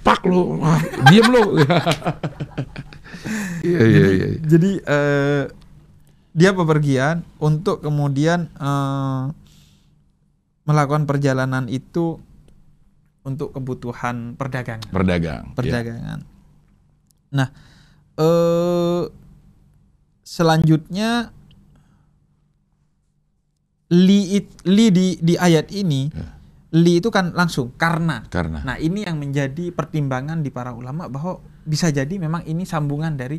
[0.00, 0.60] Pak lu,
[1.08, 1.42] diem lu.
[3.64, 4.26] Iya, iya, iya.
[4.38, 5.42] Jadi eh,
[6.34, 9.24] dia bepergian untuk kemudian eh,
[10.66, 12.18] melakukan perjalanan itu
[13.22, 14.90] untuk kebutuhan perdagangan.
[14.90, 15.44] Berdagang.
[15.48, 15.54] iya.
[15.56, 16.18] perdagangan.
[17.32, 17.48] Nah,
[18.14, 19.02] eh
[20.20, 21.30] selanjutnya
[23.92, 26.34] li it- li di di ayat ini Ya.
[26.74, 28.26] li itu kan langsung karena.
[28.28, 28.64] Karena.
[28.64, 33.38] Nah, ini yang menjadi pertimbangan di para ulama bahwa bisa jadi memang ini sambungan dari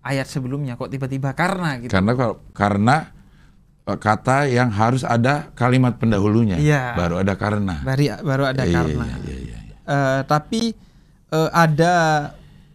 [0.00, 1.92] ayat sebelumnya kok tiba-tiba karena gitu.
[1.92, 2.96] Karena kalau- karena
[3.84, 6.94] eh, kata yang harus ada kalimat pendahulunya, Iya.
[6.94, 7.80] baru ada karena.
[7.80, 9.04] Baru baru ada Iya, karena.
[9.04, 9.74] Iya, iya, iya, iya.
[9.84, 10.72] Eh, tapi
[11.30, 11.94] eh, ada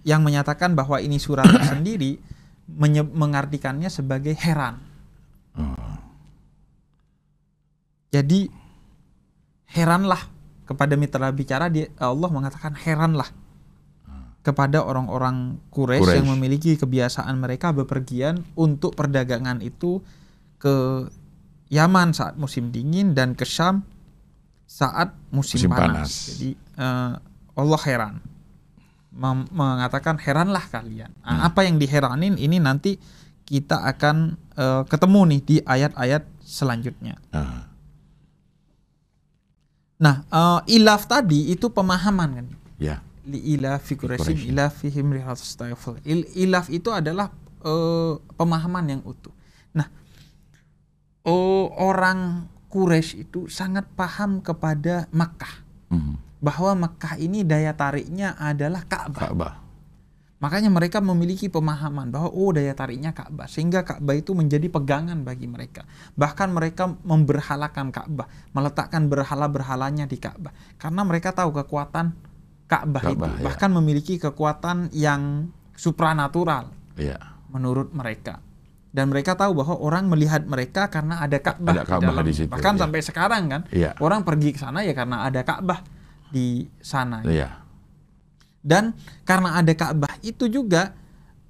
[0.05, 1.45] yang menyatakan bahwa ini surat
[2.69, 4.77] menye- mengartikannya sebagai heran.
[5.57, 5.73] Oh.
[8.09, 8.47] Jadi
[9.69, 10.19] heranlah
[10.65, 13.27] kepada mitra bicara dia Allah mengatakan heranlah
[14.45, 20.05] kepada orang-orang Quraisy yang memiliki kebiasaan mereka bepergian untuk perdagangan itu
[20.55, 21.09] ke
[21.67, 23.81] Yaman saat musim dingin dan ke Syam
[24.63, 25.89] saat musim, Musim panas.
[26.05, 26.11] panas.
[26.29, 27.11] Jadi eh,
[27.55, 28.15] Allah heran
[29.09, 31.09] Mem- mengatakan heranlah kalian.
[31.19, 31.47] Nah, Hmm.
[31.47, 33.01] Apa yang diheranin ini nanti
[33.43, 37.17] kita akan eh, ketemu nih di ayat-ayat selanjutnya.
[37.31, 37.65] Ah.
[39.97, 42.47] Nah, eh, ilaf tadi itu pemahaman kan.
[42.77, 42.99] Ya.
[43.33, 44.51] Ilafi Quraisyin Quraisyin.
[44.53, 45.97] ilafihim rihatus tayful.
[46.05, 47.33] Il, ilaf itu adalah
[47.65, 49.33] eh, pemahaman yang utuh.
[49.73, 49.89] Nah,
[51.25, 56.15] oh, orang Quraisy itu sangat paham kepada Makkah Mhm.
[56.43, 59.31] bahwa Makkah ini daya tariknya adalah Ka'bah.
[59.31, 59.53] Ka'bah.
[60.35, 65.47] Makanya mereka memiliki pemahaman bahwa oh daya tariknya Ka'bah sehingga Ka'bah itu menjadi pegangan bagi
[65.47, 65.87] mereka.
[66.13, 72.11] Bahkan mereka memberhalakan Ka'bah, meletakkan berhala-berhalanya di Ka'bah karena mereka tahu kekuatan
[72.65, 73.13] Ka'bah, itu.
[73.13, 73.43] Ka'bah, ya.
[73.45, 77.19] Bahkan memiliki kekuatan yang supranatural Iya.
[77.53, 78.41] menurut mereka.
[78.95, 82.73] Dan mereka tahu bahwa orang melihat mereka karena ada Ka'bah Ada Ka'bah di situ, Bahkan
[82.75, 82.81] iya.
[82.87, 83.91] sampai sekarang kan Iya.
[83.99, 85.83] orang pergi ke sana ya karena ada Ka'bah
[86.31, 87.21] di sana.
[87.27, 87.59] Iya.
[88.65, 88.95] Dan
[89.27, 90.95] karena ada Ka'bah itu juga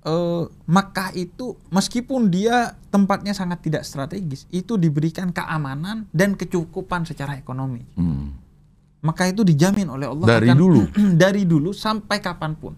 [0.06, 7.34] eh, Makkah itu meskipun dia tempatnya sangat tidak strategis, itu diberikan keamanan dan kecukupan secara
[7.38, 7.82] ekonomi.
[7.98, 8.38] Hmm.
[9.06, 10.82] Makkah itu dijamin oleh Allah Dari akan- dulu?
[11.24, 12.74] dari dulu sampai kapan pun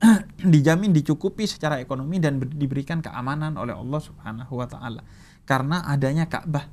[0.54, 5.00] dijamin dicukupi secara ekonomi dan ber- diberikan keamanan oleh Allah Subhanahu wa taala
[5.44, 6.66] karena adanya Ka'bah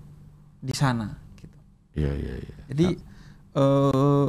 [0.57, 1.57] di sana gitu.
[1.93, 2.55] Iya, iya, iya.
[2.67, 2.87] Jadi
[3.53, 4.27] eh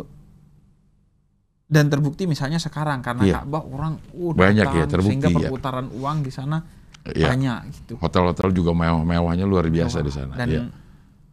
[1.69, 3.35] dan terbukti misalnya sekarang karena Iya.
[3.45, 5.37] Ka'bah orang uh, Banyak datang, ya, terbukti sehingga ya.
[5.37, 6.59] perputaran uang di sana
[7.09, 7.29] Iya.
[7.29, 7.93] banyak gitu.
[7.97, 10.33] Hotel-hotel juga mewah-mewahnya luar biasa di sana.
[10.35, 10.61] Dan Iya.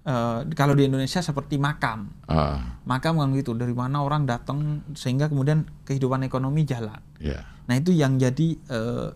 [0.06, 2.14] Eh, kalau di Indonesia seperti makam.
[2.26, 4.58] Ah, Makam kan gitu, dari mana orang datang
[4.94, 7.02] sehingga kemudian kehidupan ekonomi jalan.
[7.18, 7.42] ya.
[7.66, 9.10] Nah itu yang jadi eh,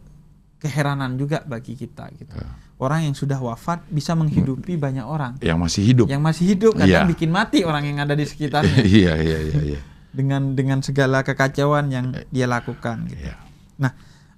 [0.58, 2.34] keheranan juga bagi kita gitu.
[2.34, 2.50] Ya.
[2.76, 5.36] Orang yang sudah wafat bisa menghidupi banyak orang.
[5.40, 6.08] Yang masih hidup.
[6.08, 7.12] Yang masih hidup kadang Iya.
[7.12, 9.82] bikin mati orang yang ada di sekitarnya Iya, iya, iya, iya.
[10.10, 13.06] dengan dengan segala kekacauan yang dia lakukan.
[13.06, 13.20] Gitu.
[13.22, 13.36] Iya.
[13.78, 13.92] Nah,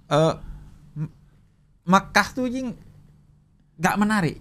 [0.10, 0.34] eh,
[0.98, 1.14] M-
[1.86, 2.74] Makkah tuh jing
[3.78, 4.38] nggak menarik,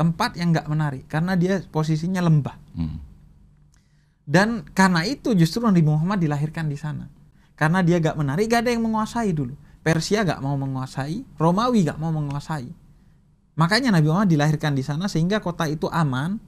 [0.00, 2.56] tempat yang nggak menarik karena dia posisinya lembah.
[2.72, 2.96] Hmm.
[4.24, 7.04] Dan karena itu justru Nabi Muhammad dilahirkan di sana.
[7.52, 9.52] Karena dia gak menarik, gak ada yang menguasai dulu.
[9.84, 12.70] Persia gak mau menguasai, Romawi gak mau menguasai.
[13.58, 16.40] Makanya Nabi Muhammad dilahirkan di sana sehingga kota itu aman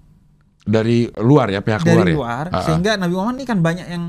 [0.62, 2.16] Dari luar ya, pihak luar dari ya.
[2.16, 2.44] luar.
[2.48, 2.64] Ah, ah.
[2.64, 4.04] Sehingga Nabi Muhammad ini kan banyak yang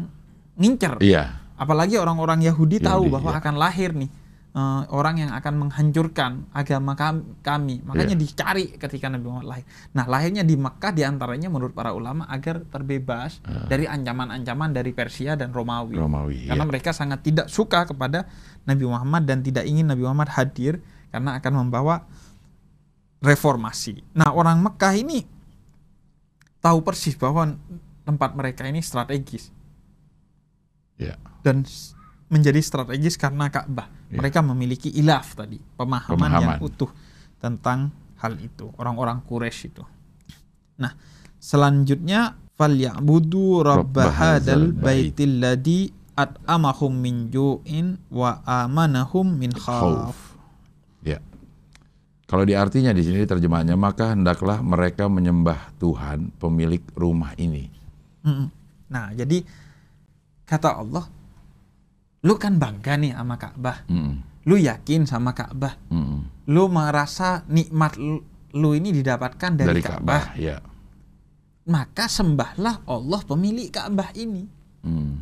[0.55, 1.01] ngincer.
[1.01, 1.43] Iya.
[1.57, 3.39] Apalagi orang-orang Yahudi tahu Yahudi, bahwa iya.
[3.41, 4.09] akan lahir nih
[4.53, 7.81] eh, orang yang akan menghancurkan agama kam- kami.
[7.81, 8.21] Makanya Iya.
[8.21, 9.65] dicari ketika Nabi Muhammad lahir.
[9.91, 15.33] Nah, lahirnya di Makkah di antaranya menurut para ulama agar terbebas dari ancaman-ancaman dari Persia
[15.33, 15.97] dan Romawi.
[15.97, 16.45] Romawi.
[16.47, 16.69] Karena iya.
[16.69, 18.29] mereka sangat tidak suka kepada
[18.63, 22.05] Nabi Muhammad dan tidak ingin Nabi Muhammad hadir karena akan membawa
[23.19, 24.03] reformasi.
[24.13, 25.25] Nah, orang Mekah ini
[26.59, 27.55] tahu persis bahwa
[28.03, 29.47] tempat mereka ini strategis
[30.99, 31.15] Iya.
[31.41, 31.63] dan
[32.33, 33.85] menjadi strategis karena Ka'bah.
[34.09, 34.17] Iya.
[34.17, 36.57] Mereka memiliki ilaf tadi, pemahaman, yang Pemahaman.
[36.65, 36.89] utuh
[37.37, 39.85] tentang hal itu, orang-orang Quraisy itu.
[40.81, 40.97] Nah,
[41.37, 50.37] selanjutnya falyabudu rabb Rabb hadzal baitil ladzi at'amahum min ju'in wa amanahum min khauf.
[51.05, 51.21] Ya.
[52.29, 57.69] Kalau di artinya di sini terjemahannya maka hendaklah mereka menyembah Tuhan pemilik rumah ini.
[58.89, 59.43] Nah, jadi
[60.47, 61.05] kata Allah,
[62.23, 63.83] lu kan bangga nih sama Ka'bah.
[63.91, 65.75] Mm, Lu yakin sama Ka'bah.
[65.91, 66.47] mm.
[66.51, 68.19] Lu merasa nikmat lu,
[68.55, 70.23] lu ini didapatkan dari, Dari Ka'bah.
[70.31, 70.57] Ka'bah, ya.
[71.63, 74.43] Maka sembahlah Allah pemilik Ka'bah ini.
[74.83, 75.15] Mm.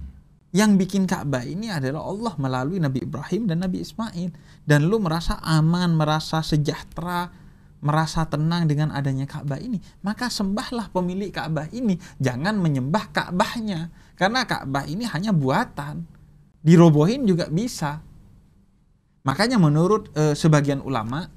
[0.51, 4.29] Yang bikin Ka'bah ini adalah Allah melalui Nabi Ibrahim dan Nabi Ismail.
[4.65, 7.29] Dan lu merasa aman, merasa sejahtera,
[7.81, 9.79] merasa tenang dengan adanya Ka'bah ini.
[10.03, 11.95] Maka sembahlah pemilik Ka'bah ini.
[12.19, 13.89] Jangan menyembah Ka'bahnya.
[14.17, 16.03] Karena Ka'bah ini hanya buatan.
[16.61, 18.01] Dirobohin juga bisa.
[19.21, 21.29] Makanya menurut eh, sebagian ulama,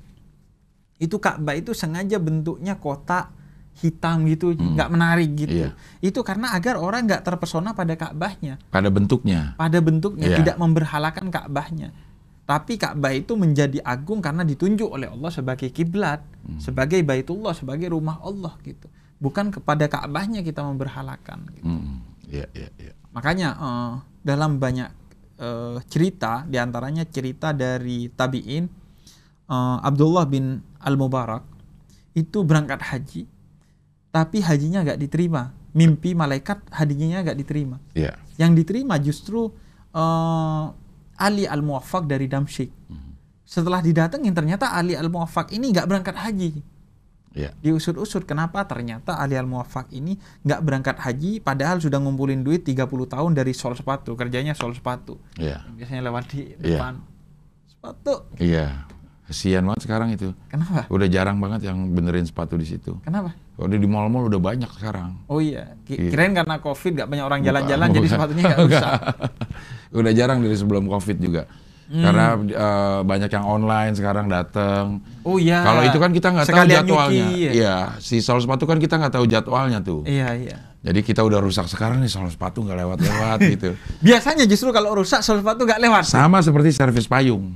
[0.96, 3.28] itu Ka'bah itu sengaja bentuknya kotak
[3.74, 5.66] hitam gitu, nggak menarik gitu.
[5.66, 5.70] Iya.
[5.98, 9.58] Itu karena agar orang nggak terpesona pada Ka'bahnya Pada bentuknya.
[9.58, 10.38] pada bentuknya Iya.
[10.40, 11.90] tidak memberhalakan Ka'bahnya.
[12.44, 16.60] Tapi Ka'bah itu menjadi agung karena ditunjuk oleh Allah sebagai kiblat, Hmm.
[16.60, 18.86] sebagai baitullah, sebagai rumah Allah gitu.
[19.18, 21.48] Bukan kepada Ka'bahnya kita memberhalakan.
[21.50, 21.64] Gitu.
[21.64, 21.96] Mm.
[22.28, 22.92] Ya, ya, ya.
[23.10, 24.92] Makanya eh, dalam banyak
[25.36, 28.64] eh, cerita, di antaranya cerita dari tabiin
[29.46, 31.42] eh, Abdullah bin Al Mubarak
[32.14, 33.22] itu berangkat haji,
[34.10, 35.50] tapi hajinya nggak diterima.
[35.74, 38.14] Mimpi malaikat hajinya nggak diterima Ya.
[38.38, 39.50] yang diterima justru
[39.90, 40.64] eh,
[41.14, 42.70] Ali al Muwaffaq dari Damsyik.
[43.44, 46.58] Setelah didatengin ternyata Ali al Muwaffaq ini nggak berangkat haji.
[47.34, 47.50] Ya.
[47.58, 52.86] Diusut-usut kenapa ternyata Ali al Muwaffaq ini nggak berangkat haji padahal sudah ngumpulin duit 30
[53.04, 55.18] tahun dari sol sepatu, kerjanya sol sepatu.
[55.34, 55.66] Ya.
[55.68, 56.78] Biasanya lewat di Iya.
[56.78, 56.94] depan
[57.66, 58.14] sepatu.
[58.38, 58.86] Iya.
[59.24, 60.30] Kesian banget sekarang itu.
[60.46, 60.84] Kenapa?
[60.86, 63.00] Udah jarang banget yang benerin sepatu di situ.
[63.00, 63.32] Kenapa?
[63.56, 65.16] Kalau di mall-mall udah banyak sekarang.
[65.26, 66.10] Oh iya, Ki- Iya.
[66.12, 68.92] kirain karena Covid nggak banyak orang jalan-jalan jadi sepatunya nggak rusak.
[69.98, 71.42] udah jarang dari sebelum covid juga.
[71.84, 72.00] Hmm.
[72.00, 75.04] Karena eh, banyak yang online sekarang datang.
[75.20, 75.60] Oh iya.
[75.60, 77.26] Kalau itu kan kita nggak tahu jadwalnya.
[77.28, 77.52] nyuci, ya.
[77.52, 80.00] Iya, si sol sepatu kan kita nggak tahu jadwalnya tuh.
[80.02, 80.56] Iya iya.
[80.80, 83.76] Jadi kita udah rusak sekarang nih sol sepatu nggak lewat-lewat gitu.
[84.00, 86.04] Biasanya justru kalau rusak sol sepatu nggak lewat.
[86.04, 87.52] Sama seperti servis payung.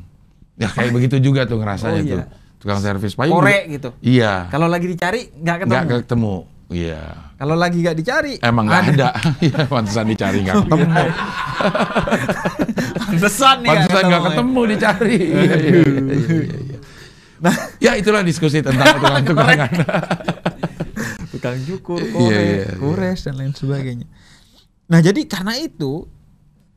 [0.58, 2.14] Ya kayak begitu juga tuh ngerasanya Oh, iya.
[2.18, 2.28] tuh.
[2.58, 3.38] Tukang servis payung.
[3.38, 3.94] Korek gitu.
[4.02, 4.50] Iya.
[4.50, 5.72] Kalau lagi dicari nggak ketemu.
[5.88, 6.34] Nggak ketemu.
[6.68, 7.32] Iya.
[7.40, 9.08] Kalau lagi nggak dicari Emang nggak ada.
[9.46, 11.04] Iya, pantesan dicari nggak ketemu.
[12.98, 14.26] Pantesan nih Pantesan nggak ya.
[14.28, 15.16] ketemu dicari.
[15.28, 16.78] Iya, iya, iya, iya, iya.
[17.38, 19.70] Nah, Ya itulah diskusi tentang tukang-tukangan.
[21.30, 22.72] tukang cukur, korek, iya, iya.
[22.76, 24.06] gores dan lain sebagainya.
[24.90, 26.04] Nah, jadi karena itu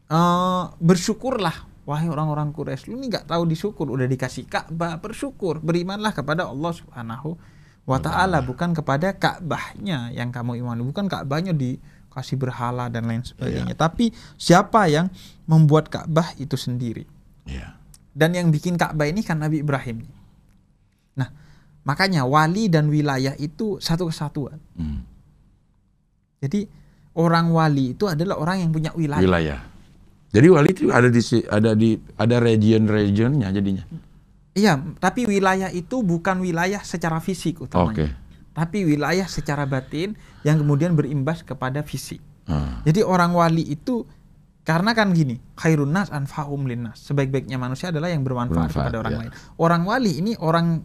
[0.07, 2.93] eh, bersyukurlah wahai orang-orang Quraisy.
[2.93, 7.35] Lu nih nggak tahu disyukur, udah dikasih Ka'bah, bersyukur, berimanlah kepada Allah Subhanahu
[7.85, 13.73] wa taala bukan kepada Ka'bahnya yang kamu imani, bukan Ka'bahnya dikasih berhala dan lain sebagainya.
[13.73, 15.09] Tapi siapa yang
[15.49, 17.03] membuat Ka'bah itu sendiri?
[17.49, 17.75] Iya.
[18.11, 20.03] Dan yang bikin Ka'bah ini kan Nabi Ibrahim.
[21.17, 21.29] Nah,
[21.87, 24.59] makanya wali dan wilayah itu satu kesatuan.
[24.77, 25.03] Hmm.
[26.41, 26.65] Jadi
[27.17, 29.23] orang wali itu adalah orang yang punya wilayah.
[29.23, 29.59] Wilayah.
[30.31, 33.83] Jadi wali itu ada di ada di ada region-regionnya jadinya.
[34.51, 38.19] Iya, tapi wilayah itu bukan wilayah secara fisik utamanya.
[38.51, 40.11] tapi wilayah secara batin
[40.43, 42.19] yang kemudian berimbas kepada fisik.
[42.51, 42.83] Ah.
[42.83, 44.03] Jadi orang wali itu
[44.67, 46.99] karena kan gini, khairun nas anfa'um linnas.
[46.99, 49.19] Sebaik-baiknya manusia adalah yang bermanfaat, Bermanfaat, kepada orang ya.
[49.23, 49.31] lain.
[49.55, 50.83] Orang wali ini orang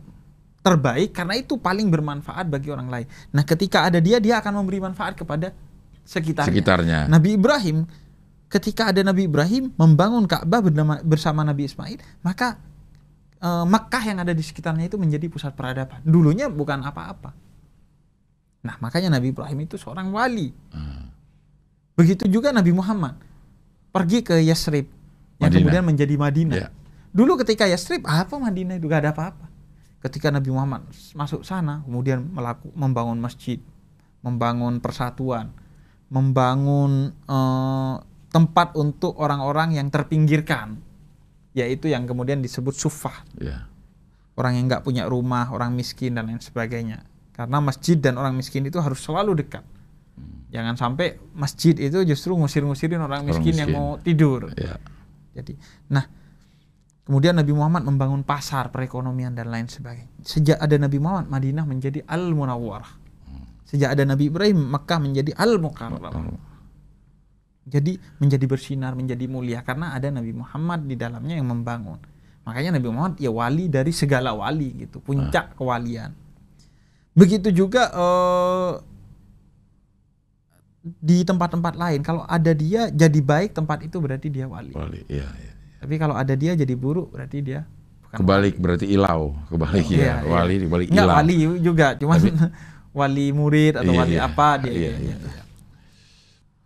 [0.62, 3.06] terbaik karena itu paling bermanfaat bagi orang lain.
[3.34, 5.50] Nah, ketika ada dia dia akan memberi manfaat kepada
[6.06, 6.54] sekitarnya.
[6.54, 6.98] Sekitarnya.
[7.10, 7.82] Nabi Ibrahim
[8.46, 10.62] ketika ada Nabi Ibrahim membangun Ka'bah
[11.02, 12.62] bersama Nabi Ismail, maka
[13.46, 16.02] eh, Mekah yang ada di sekitarnya itu menjadi pusat peradaban.
[16.02, 17.30] Dulunya bukan apa-apa.
[18.66, 20.50] Nah, makanya Nabi Ibrahim itu seorang wali.
[20.74, 21.06] Ah.
[21.94, 23.14] Begitu juga Nabi Muhammad
[23.94, 24.90] pergi ke Yasrib
[25.38, 25.56] yang Madinah.
[25.62, 26.56] kemudian menjadi Madinah.
[26.58, 26.68] Ya.
[27.14, 29.46] Dulu ketika Yasrib apa Madinah itu gak ada apa-apa.
[30.04, 30.84] Ketika Nabi Muhammad
[31.16, 33.56] masuk sana kemudian melaku, membangun masjid,
[34.20, 35.54] membangun persatuan,
[36.12, 37.94] membangun eh,
[38.28, 40.76] tempat untuk orang-orang yang terpinggirkan,
[41.56, 43.64] yaitu yang kemudian disebut sufah, Ya.
[44.36, 47.08] orang yang nggak punya rumah, orang miskin dan lain sebagainya.
[47.32, 49.64] Karena masjid dan orang miskin itu harus selalu dekat.
[50.52, 53.80] Jangan sampai masjid itu justru ngusir-ngusirin orang Orang miskin, yang miskin.
[53.80, 54.52] mau tidur.
[54.56, 54.76] Ya.
[55.36, 55.56] Jadi,
[55.88, 56.04] nah
[57.04, 60.12] kemudian Nabi Muhammad membangun pasar, perekonomian dan lain sebagainya.
[60.24, 62.88] Sejak ada Nabi Muhammad, Madinah menjadi Al Munawwarah.
[63.66, 66.12] Sejak ada Nabi Ibrahim, Mekah menjadi Al Mukarramah.
[67.66, 71.98] Jadi menjadi bersinar, menjadi mulia karena ada Nabi Muhammad di dalamnya yang membangun.
[72.46, 76.14] Makanya Nabi Muhammad ya wali dari segala wali gitu, puncak kewalian.
[77.10, 78.72] Begitu juga eh,
[80.86, 84.70] di tempat-tempat lain, kalau ada dia jadi baik tempat itu berarti dia wali.
[84.70, 85.02] Wali.
[85.10, 85.52] Ya, ya.
[85.82, 87.66] Tapi kalau ada dia jadi buruk berarti dia
[88.06, 90.14] bukan Kebalik berarti ilau, kebalik Iya, ya.
[90.22, 90.30] iya.
[90.30, 91.16] Wali dibalik Enggak ilau.
[91.18, 92.18] wali juga, cuman
[93.02, 94.22] wali murid atau Iya, wali iya.
[94.22, 94.70] apa dia.
[94.70, 95.16] Iya, dia.
[95.18, 95.42] iya.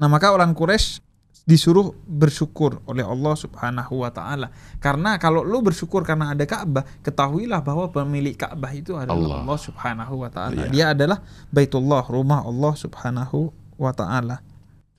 [0.00, 1.04] Nah, maka orang Quraisy
[1.44, 4.54] disuruh bersyukur oleh Allah Subhanahu wa taala.
[4.78, 9.38] Karena kalau lu bersyukur karena ada Ka'bah, ketahuilah bahwa pemilik Ka'bah itu adalah Allah.
[9.44, 10.68] Allah, Subhanahu wa taala.
[10.68, 10.68] Iya.
[10.70, 11.18] Dia adalah
[11.50, 14.44] Baitullah, rumah Allah Subhanahu wa taala.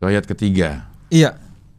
[0.04, 0.92] Ayat ketiga.
[1.08, 1.38] Iya.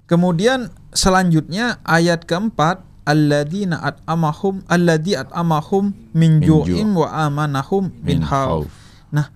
[0.08, 8.68] Kemudian selanjutnya ayat keempat alladzina at'amahum alladzi at'amahum min ju'in ju' wa amanahum min Min.
[9.10, 9.26] Nah,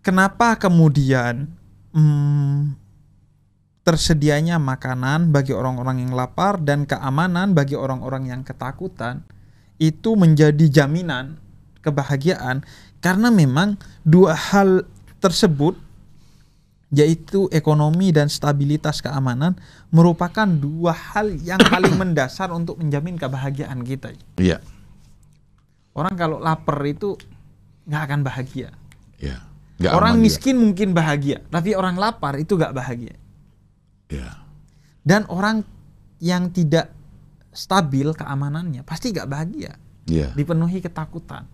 [0.00, 1.50] kenapa kemudian
[1.92, 2.79] hmm,
[3.80, 9.24] tersedianya makanan bagi orang-orang yang lapar dan keamanan bagi orang-orang yang ketakutan
[9.80, 11.40] itu menjadi jaminan
[11.80, 12.60] kebahagiaan
[13.00, 14.84] karena memang dua hal
[15.24, 15.76] tersebut
[16.90, 19.54] yaitu ekonomi dan stabilitas keamanan
[19.94, 24.12] merupakan dua hal yang paling mendasar untuk menjamin kebahagiaan kita.
[24.36, 24.58] Iya.
[25.94, 27.14] Orang kalau lapar itu
[27.86, 28.68] nggak akan bahagia.
[29.22, 29.38] Iya.
[29.96, 33.16] Orang miskin mungkin bahagia, tapi orang lapar itu nggak bahagia.
[34.10, 34.30] Iya.
[35.00, 35.64] Dan orang
[36.20, 36.92] yang tidak
[37.50, 39.72] stabil keamanannya pasti nggak bahagia,
[40.06, 40.34] Iya.
[40.36, 41.48] dipenuhi ketakutan.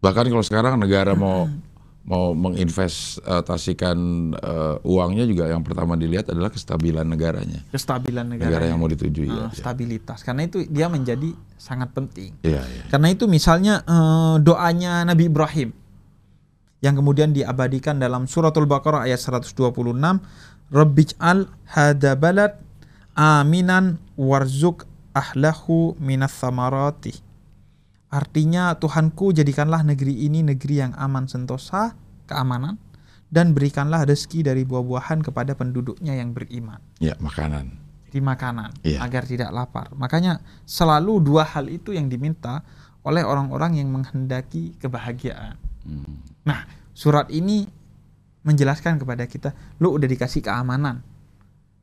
[0.00, 1.48] Bahkan kalau sekarang negara mau
[2.00, 3.96] mau menginvestasikan
[4.32, 7.60] eh, uangnya juga yang pertama dilihat adalah kestabilan negaranya.
[7.70, 9.46] Kestabilan negara, Negara yang mau dituju ya.
[9.46, 10.24] Ah, stabilitas.
[10.24, 12.32] Karena itu dia menjadi sangat penting.
[12.40, 12.82] Iya, iya.
[12.88, 15.70] Karena itu misalnya eh, doanya Nabi Ibrahim
[16.80, 19.52] yang kemudian diabadikan dalam suratul Baqarah ayat 126,
[20.70, 22.54] Rabbij'al hada balad
[23.18, 27.18] aminan warzuk ahlahu minas samarati.
[28.10, 31.94] Artinya Tuhanku jadikanlah negeri ini negeri yang aman sentosa,
[32.26, 32.78] keamanan
[33.30, 37.78] dan berikanlah rezeki dari buah-buahan kepada penduduknya yang beriman Ya, makanan.
[38.10, 39.06] di makanan Iya.
[39.06, 39.94] agar tidak lapar.
[39.94, 42.66] Makanya selalu dua hal itu yang diminta
[43.06, 45.54] oleh orang-orang yang menghendaki kebahagiaan.
[45.86, 46.18] Hmm.
[46.42, 47.70] Nah, surat ini
[48.42, 51.04] menjelaskan kepada kita, lu udah dikasih keamanan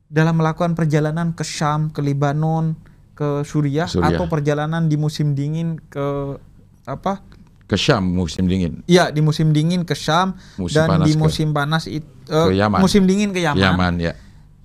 [0.08, 2.74] dalam melakukan perjalanan ke Syam, ke Lebanon,
[3.14, 4.16] ke Suriah, Suriah.
[4.16, 6.38] atau perjalanan di musim dingin ke
[6.86, 7.20] apa?
[7.68, 8.80] Ke Syam musim dingin.
[8.88, 12.56] Iya, di musim dingin ke Syam Musim dan panas di ke- musim panas itu ke
[12.56, 12.80] Yaman.
[12.80, 13.60] musim dingin ke Yaman.
[13.60, 14.14] Yaman ya.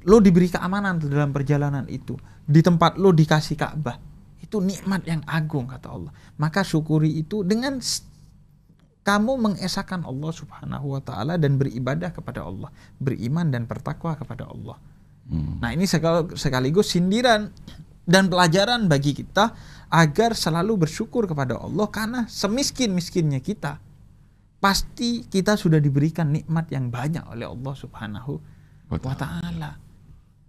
[0.02, 4.02] lo diberi keamanan tuh dalam perjalanan itu di tempat lo dikasih Ka'bah
[4.42, 7.78] itu nikmat yang agung kata Allah maka syukuri itu dengan
[9.02, 14.78] kamu mengesahkan Allah Subhanahu wa taala dan beribadah kepada Allah beriman dan bertakwa kepada Allah
[15.22, 15.62] Hmm.
[15.62, 17.54] nah ini sekal- sekaligus sindiran
[18.02, 19.54] dan pelajaran bagi kita
[19.86, 23.78] agar selalu bersyukur kepada Allah karena semiskin-miskinnya kita
[24.58, 28.32] pasti kita sudah diberikan nikmat yang banyak oleh Allah Subhanahu
[28.88, 29.78] Wa taala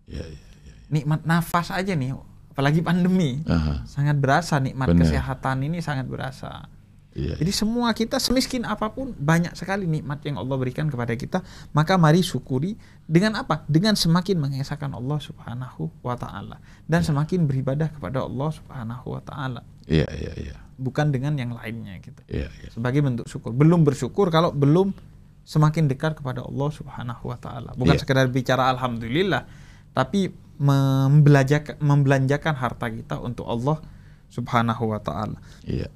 [0.03, 0.41] Ya, ya.
[0.89, 2.17] nikmat nafas aja nih
[2.49, 3.85] apalagi pandemi Aha.
[3.85, 4.99] sangat berasa nikmat Benar.
[5.05, 6.65] kesehatan ini sangat berasa
[7.13, 7.37] Iya.
[7.37, 11.93] jadi semua kita semiskin apa pun banyak sekali nikmat yang Allah berikan kepada kita maka
[11.93, 12.73] mari syukuri
[13.05, 16.57] dengan apa dengan semakin mengesahkan Allah Subhanahu wa taala
[16.89, 20.55] dan semakin beribadah kepada Allah Subhanahu wa taala Iya, iya, iya.
[20.79, 22.23] bukan dengan yang lainnya gitu.
[22.31, 22.69] Iya, iya.
[22.71, 23.51] Sebagai bentuk syukur.
[23.51, 24.95] Belum bersyukur kalau belum
[25.43, 27.75] semakin dekat kepada Allah Subhanahu wa taala.
[27.75, 27.99] Bukan Iya.
[27.99, 29.43] sekedar bicara alhamdulillah,
[29.91, 33.83] tapi membelanjakan membelanjakan harta kita untuk Allah
[34.31, 35.37] Subhanahu wa taala.
[35.67, 35.91] Iya.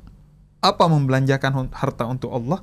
[0.67, 2.59] Apa membelanjakan harta untuk Allah?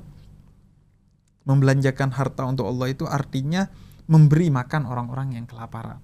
[1.49, 3.65] Membelanjakan harta untuk Allah itu artinya
[4.05, 5.97] memberi makan orang-orang yang kelaparan.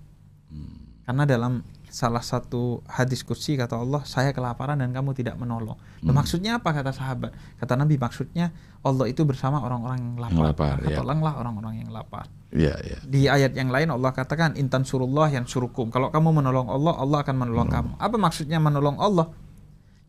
[1.06, 1.62] Karena dalam
[1.92, 5.76] salah satu hadis kursi kata Allah, saya kelaparan dan kamu tidak menolong.
[6.08, 7.36] Nah, maksudnya apa kata sahabat?
[7.60, 10.40] Kata Nabi maksudnya Allah itu bersama orang-orang yang lapar.
[10.40, 10.98] Lapar, ya.
[11.04, 12.32] tolonglah orang-orang yang lapar.
[12.56, 12.98] Iya, iya.
[13.04, 15.92] Di ayat yang lain Allah katakan intan surullah yang surukum.
[15.92, 17.92] Kalau kamu menolong Allah, Allah akan menolong kamu.
[18.00, 19.28] Apa maksudnya menolong Allah?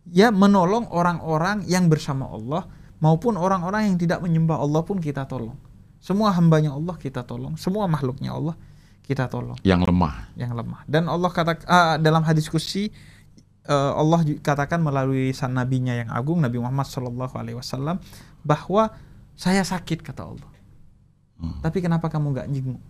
[0.09, 2.67] Ya menolong orang-orang yang bersama Allah
[2.99, 5.55] maupun orang-orang yang tidak menyembah Allah pun kita tolong.
[6.03, 7.55] Semua hambanya Allah kita tolong.
[7.55, 8.59] Semua makhluknya Allah
[9.03, 10.15] kita tolong Yang lemah.
[10.35, 10.83] yang lemah.
[10.91, 12.91] Dan Allah kata ah, dalam hadis kursi
[13.67, 18.03] eh, Allah katakan melalui san nabinya yang agung Nabi Muhammad Shallallahu Alaihi Wasallam
[18.43, 18.91] bahwa
[19.38, 20.51] saya sakit kata Allah.
[21.59, 22.83] Tapi kenapa kamu nggak jenguk?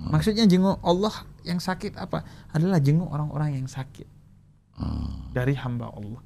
[0.00, 1.14] Maksudnya jenguk Allah
[1.46, 2.26] yang sakit apa?
[2.50, 4.06] Adalah jenguk orang-orang yang sakit
[4.74, 6.18] Ah, dari hamba Allah.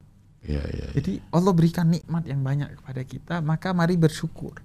[0.45, 0.87] Iya, iya.
[0.87, 0.87] iya.
[0.95, 4.61] Jadi Allah berikan nikmat yang banyak kepada kita, maka mari bersyukur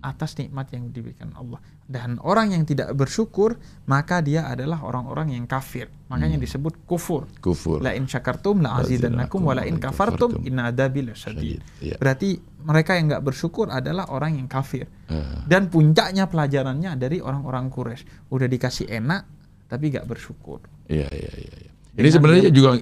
[0.00, 1.60] atas nikmat yang diberikan Allah.
[1.84, 5.92] Dan orang yang tidak bersyukur, maka dia adalah orang-orang yang kafir.
[6.08, 7.28] Makanya disebut kufur.
[7.42, 7.84] Kufur.
[7.84, 11.60] La in syakartum la azidannakum wa la in kafartum inna adabi lasyadid.
[11.82, 12.00] Iya.
[12.00, 14.88] Berarti mereka yang nggak bersyukur adalah orang yang kafir.
[15.10, 18.32] Eh, Dan puncaknya pelajarannya dari orang-orang Quraisy.
[18.32, 19.22] Udah dikasih enak
[19.68, 20.64] tapi nggak bersyukur.
[20.88, 21.54] Iya, iya, iya.
[21.68, 21.70] iya.
[21.90, 22.78] Ini sebenarnya juga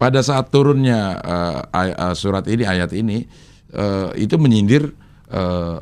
[0.00, 1.20] pada saat turunnya
[1.70, 3.28] ay- eh, surat ini, ayat ini,
[3.70, 4.96] eh, itu menyindir
[5.28, 5.76] eh,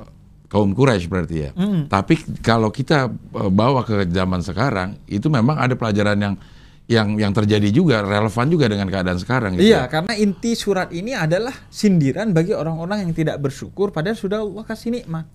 [0.51, 1.51] kaum Quraisy berarti ya.
[1.87, 3.07] Tapi kalau kita
[3.49, 6.35] bawa ke zaman sekarang, itu memang ada pelajaran yang
[6.89, 9.55] yang yang terjadi juga relevan juga dengan keadaan sekarang.
[9.55, 9.93] Gitu Iya, ya.
[9.93, 14.97] karena inti surat ini adalah sindiran bagi orang-orang yang tidak bersyukur padahal sudah Allah kasih
[14.97, 15.29] nikmat.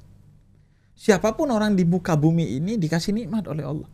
[0.97, 3.89] Siapa pun orang di muka bumi ini dikasih nikmat oleh Allah.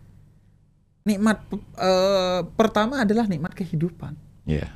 [1.04, 1.38] Nikmat
[1.80, 4.16] eh, pertama adalah nikmat kehidupan.
[4.50, 4.70] Iya.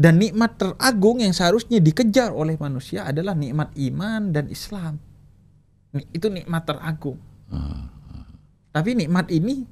[0.00, 4.96] Dan nikmat teragung yang seharusnya dikejar oleh manusia adalah nikmat iman dan Islam.
[6.16, 7.20] Itu nikmat teragung.
[7.52, 7.84] Ah,
[8.72, 9.68] Tapi nikmat ini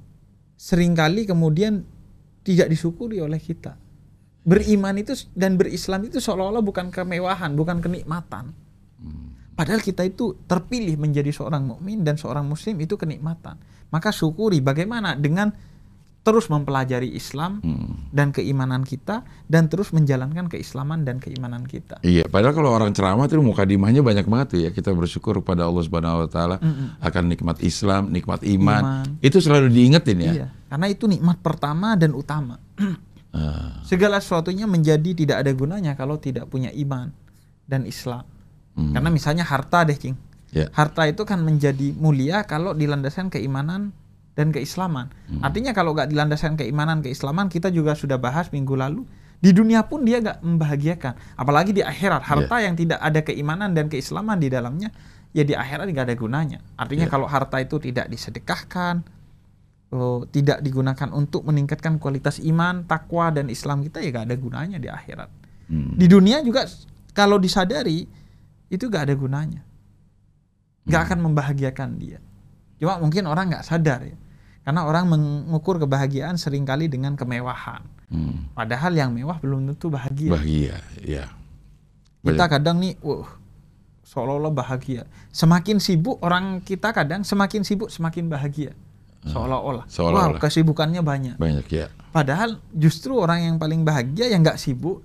[0.60, 1.80] sering kali kemudian
[2.44, 3.80] tidak disyukuri oleh kita.
[4.44, 8.52] Beriman itu dan berislam itu seolah-olah bukan kemewahan, bukan kenikmatan.
[9.58, 13.58] Padahal kita itu terpilih menjadi seorang mukmin dan seorang muslim itu kenikmatan.
[13.90, 15.50] Maka syukuri bagaimana dengan
[16.28, 18.12] terus mempelajari Islam hmm.
[18.12, 22.04] dan keimanan kita dan terus menjalankan keislaman dan keimanan kita.
[22.04, 24.70] Iya, padahal kalau orang ceramah itu mukadimahnya banyak banget tuh ya.
[24.76, 26.56] Kita bersyukur kepada Allah Subhanahu wa taala
[27.00, 28.82] akan nikmat Islam, nikmat iman.
[28.84, 29.04] Iman.
[29.24, 30.32] Itu selalu diingetin ya.
[30.36, 32.60] Iya, karena itu nikmat pertama dan utama.
[33.28, 37.12] Ah, Segala sesuatunya menjadi tidak ada gunanya kalau tidak punya iman
[37.68, 38.24] dan Islam.
[38.72, 38.96] Hmm.
[38.96, 40.16] Karena misalnya harta deh, Cing.
[40.48, 40.72] ya.
[40.72, 43.92] Harta itu kan menjadi mulia kalau dilandaskan keimanan
[44.38, 45.10] dan keislaman.
[45.26, 45.42] Hmm.
[45.42, 49.02] Artinya kalau nggak dilandaskan keimanan, keislaman, kita juga sudah bahas minggu lalu.
[49.42, 51.34] Di dunia pun dia nggak membahagiakan.
[51.34, 52.30] Apalagi di akhirat, Iya.
[52.30, 54.94] harta yang tidak ada keimanan dan keislaman di dalamnya,
[55.34, 56.58] ya di akhirat nggak ada gunanya.
[56.78, 57.12] Artinya Iya.
[57.18, 59.02] kalau harta itu tidak disedekahkan,
[59.90, 64.78] oh, tidak digunakan untuk meningkatkan kualitas iman, takwa dan Islam kita ya nggak ada gunanya
[64.78, 65.30] di akhirat.
[65.66, 65.98] Hmm.
[65.98, 66.62] Di dunia juga
[67.10, 68.06] kalau disadari
[68.70, 69.64] itu gak ada gunanya,
[70.86, 72.18] nggak akan membahagiakan dia.
[72.78, 74.16] Cuma mungkin orang nggak sadar ya,
[74.68, 77.80] karena orang mengukur kebahagiaan sering kali dengan kemewahan.
[78.12, 78.52] Hmm.
[78.52, 80.36] Padahal yang mewah belum tentu bahagia.
[80.36, 81.32] Bahagia, ya.
[82.20, 83.24] Kita kadang nih, wah,
[84.04, 85.08] seolah-olah bahagia.
[85.32, 88.76] Semakin sibuk orang kita kadang semakin sibuk semakin bahagia.
[89.24, 89.88] Seolah-olah.
[89.88, 89.94] Hmm.
[89.96, 90.36] Seolah-olah.
[90.36, 91.40] Wow, kesibukannya banyak.
[91.40, 91.88] banyak ya.
[92.12, 95.00] Padahal justru orang yang paling bahagia yang nggak sibuk,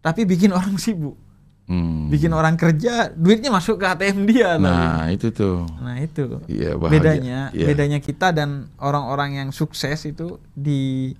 [0.00, 1.20] tapi bikin orang sibuk.
[1.66, 2.06] Hmm.
[2.06, 4.54] bikin orang kerja duitnya masuk ke ATM dia.
[4.54, 5.66] Nah, itu tuh.
[5.78, 6.94] nah itu Iya, bahagia.
[6.94, 7.66] bedanya Iya.
[7.66, 11.10] bedanya kita dan orang-orang yang sukses itu di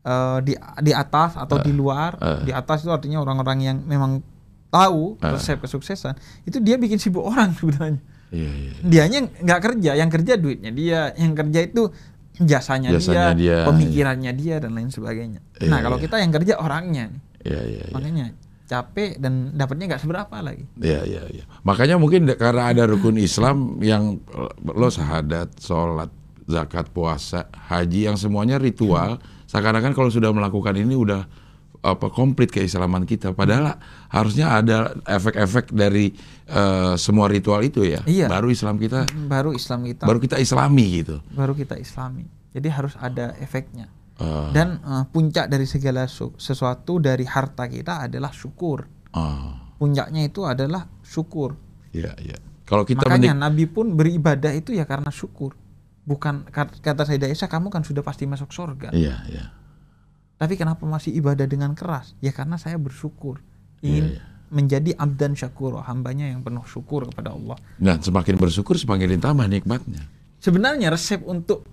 [0.00, 2.42] eh, di di atas atau di luar eh.
[2.42, 4.22] di atas itu artinya orang-orang yang memang
[4.68, 5.30] tahu Eh.
[5.30, 7.98] resep kesuksesan itu dia bikin sibuk orang sebenarnya
[8.30, 8.72] Iya, iya.
[8.80, 11.90] dianya nggak kerja yang kerja duitnya dia yang kerja itu
[12.34, 16.04] jasanya, Jasanya dia, pemikirannya dia dan lain sebagainya nah Iya, kalau iya.
[16.06, 17.04] kita yang kerja orangnya.
[17.42, 18.30] Iya, iya, iya.
[18.72, 21.44] Capek dan dapatnya nggak seberapa lagi Iya, iya, iya.
[21.68, 24.16] Makanya mungkin karena ada rukun Islam yang
[24.64, 26.08] lo syahadat, sholat,
[26.48, 29.20] zakat, puasa, haji yang semuanya ritual.
[29.44, 31.28] Seakan-akan kalau sudah melakukan ini udah
[31.82, 33.34] apa komplit keislaman kita.
[33.34, 33.76] Padahal
[34.08, 36.14] harusnya ada efek-efek dari
[36.46, 38.00] eh, semua ritual itu ya.
[38.06, 38.30] Iya.
[38.30, 41.20] Baru Islam kita, baru Islam kita baru kita Islami gitu.
[41.34, 42.24] baru kita Islami.
[42.54, 43.90] Jadi harus ada efeknya.
[44.22, 44.48] Ah.
[44.50, 48.86] Dan eh, puncak dari segala su- sesuatu dari harta kita adalah syukur.
[49.10, 51.58] Ah, Puncaknya itu adalah syukur.
[51.90, 52.38] iya, iya.
[52.62, 55.58] Kalau kita Makanya Nabi pun beribadah itu ya karena syukur.
[56.02, 58.90] Bukan kat- kata Sayyidah Aisyah kamu kan sudah pasti masuk surga.
[58.90, 59.44] Iya, iya.
[60.34, 62.14] Tapi kenapa masih ibadah dengan keras?
[62.18, 63.42] Ya karena saya bersyukur.
[63.80, 64.22] Ingin Iya, iya.
[64.48, 67.58] menjadi abdan syakur, hambanya yang penuh syukur kepada Allah.
[67.76, 70.06] Dan semakin bersyukur semakin ditambah nikmatnya.
[70.38, 71.66] Sebenarnya resep untuk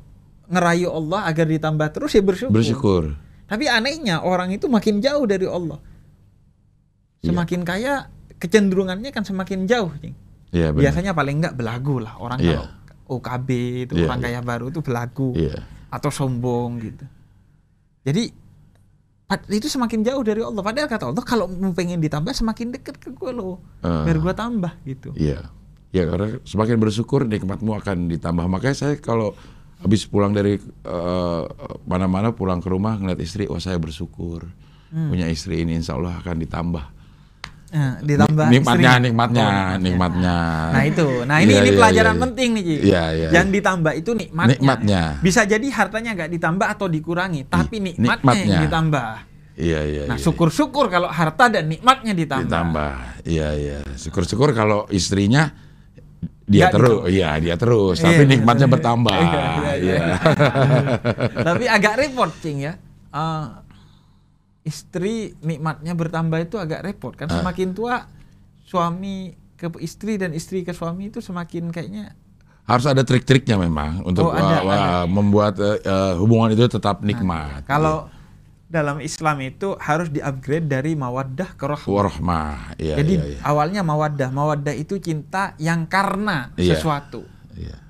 [0.49, 2.53] ngerayu Allah agar ditambah terus ya bersyukur.
[2.53, 3.03] Bersyukur.
[3.45, 5.77] Tapi anehnya orang itu makin jauh dari Allah.
[7.21, 7.33] Iya.
[7.33, 7.93] Semakin kaya
[8.37, 9.89] kecenderungannya kan semakin jauh.
[10.01, 10.13] Cing.
[10.49, 10.73] Iya.
[10.73, 12.65] Biasanya paling enggak belagu lah orang Iya.
[12.65, 12.67] kalau
[13.09, 13.49] OKB
[13.89, 14.25] itu Iya, orang iya.
[14.29, 15.65] kaya baru itu belagu Iya.
[15.89, 17.05] atau sombong gitu.
[18.05, 18.23] Jadi
[19.53, 20.61] itu semakin jauh dari Allah.
[20.65, 23.61] Padahal kata Allah kalau mau pengen ditambah semakin dekat ke gue loh.
[23.85, 24.01] Ah.
[24.05, 25.13] Biar gue tambah gitu.
[25.13, 25.53] Iya.
[25.89, 28.45] Ya karena semakin bersyukur nikmatmu akan ditambah.
[28.45, 29.33] Makanya saya kalau
[29.79, 31.43] habis pulang dari eh,
[31.87, 34.47] mana-mana pulang ke rumah ngeliat istri, oh saya bersyukur
[34.89, 35.13] Hmm.
[35.13, 36.85] punya istri ini insya Allah akan ditambah.
[37.69, 39.05] Nah, ditambah nikmatnya, istri.
[39.05, 40.37] nikmatnya, Oh, nikmatnya.
[40.73, 42.21] Nah itu, nah ini Iya, ini iya, pelajaran iya.
[42.25, 42.75] penting nih, Ci.
[42.89, 43.55] Iya, iya, Yang iya.
[43.61, 44.51] ditambah itu nikmatnya.
[44.57, 45.01] Nikmatnya.
[45.21, 48.41] Bisa jadi hartanya nggak ditambah atau dikurangi, tapi nikmatnya, nikmatnya.
[48.49, 49.09] yang ditambah.
[49.59, 50.03] Iya, iya.
[50.09, 50.23] Nah iya.
[50.25, 52.49] syukur-syukur kalau harta dan nikmatnya ditambah.
[52.49, 52.93] ditambah.
[53.29, 53.79] Iya, iya.
[53.93, 55.53] Syukur-syukur kalau istrinya
[56.49, 57.13] dia Nggak terus, ditambah.
[57.13, 58.31] iya dia terus, Iya, tapi iya.
[58.33, 59.13] nikmatnya bertambah.
[59.21, 59.95] Iya, iya, iya.
[60.01, 60.15] Iya.
[61.53, 62.73] tapi agak repot, cing ya.
[63.13, 63.45] Eh,
[64.65, 67.29] istri nikmatnya bertambah itu agak repot kan.
[67.29, 68.09] Semakin tua
[68.65, 72.15] suami ke istri dan istri ke suami itu semakin kayaknya
[72.63, 74.89] Harus ada trik-triknya memang untuk Oh, ada, uh, ada.
[75.09, 77.65] membuat uh, uh, hubungan itu tetap nikmat.
[77.65, 78.05] Kalau
[78.69, 81.89] dalam Islam itu harus di-upgrade dari mawaddah ke rahmah.
[81.89, 83.39] warahmah, iya, Jadi iya, iya.
[83.41, 86.77] awalnya mawaddah, mawaddah itu cinta yang karena Iya.
[86.77, 87.25] sesuatu.
[87.57, 87.81] Iya.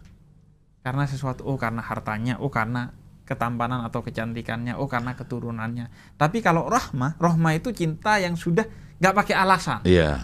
[0.79, 2.95] Karena sesuatu, oh karena hartanya, oh karena
[3.27, 6.15] ketampanan atau kecantikannya, oh karena keturunannya.
[6.15, 8.63] Tapi kalau rahmah, rahmah itu cinta yang sudah
[9.03, 10.15] nggak pakai alasan, Iya.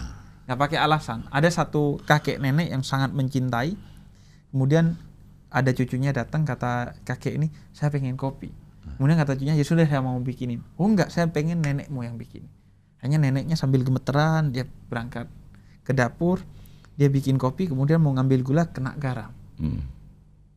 [0.48, 1.28] nggak pakai alasan.
[1.28, 3.76] Ada satu kakek nenek yang sangat mencintai,
[4.50, 4.96] kemudian
[5.52, 8.50] ada cucunya datang kata kakek ini, saya pengen kopi.
[8.94, 10.62] Kemudian kata cucunya, ya sudah saya mau bikinin.
[10.78, 12.46] Oh enggak, saya pengen nenekmu yang bikin.
[13.02, 15.26] Hanya neneknya sambil gemeteran, dia berangkat
[15.82, 16.40] ke dapur,
[16.96, 19.34] dia bikin kopi, kemudian mau ngambil gula, kena garam.
[19.60, 19.84] Hmm.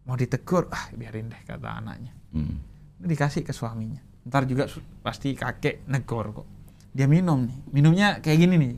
[0.08, 2.14] Mau ditegur, ah biarin deh kata anaknya.
[2.32, 2.58] Hmm.
[3.02, 4.00] Dikasih ke suaminya.
[4.26, 4.70] Ntar juga
[5.04, 6.48] pasti kakek negor kok.
[6.96, 8.74] Dia minum nih, minumnya kayak gini nih.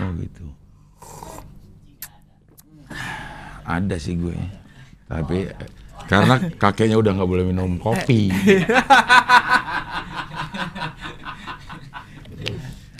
[0.00, 0.44] Oh gitu.
[3.66, 4.34] Ada sih gue,
[5.06, 5.70] tapi eh,
[6.06, 8.30] karena kakeknya udah nggak boleh minum kopi.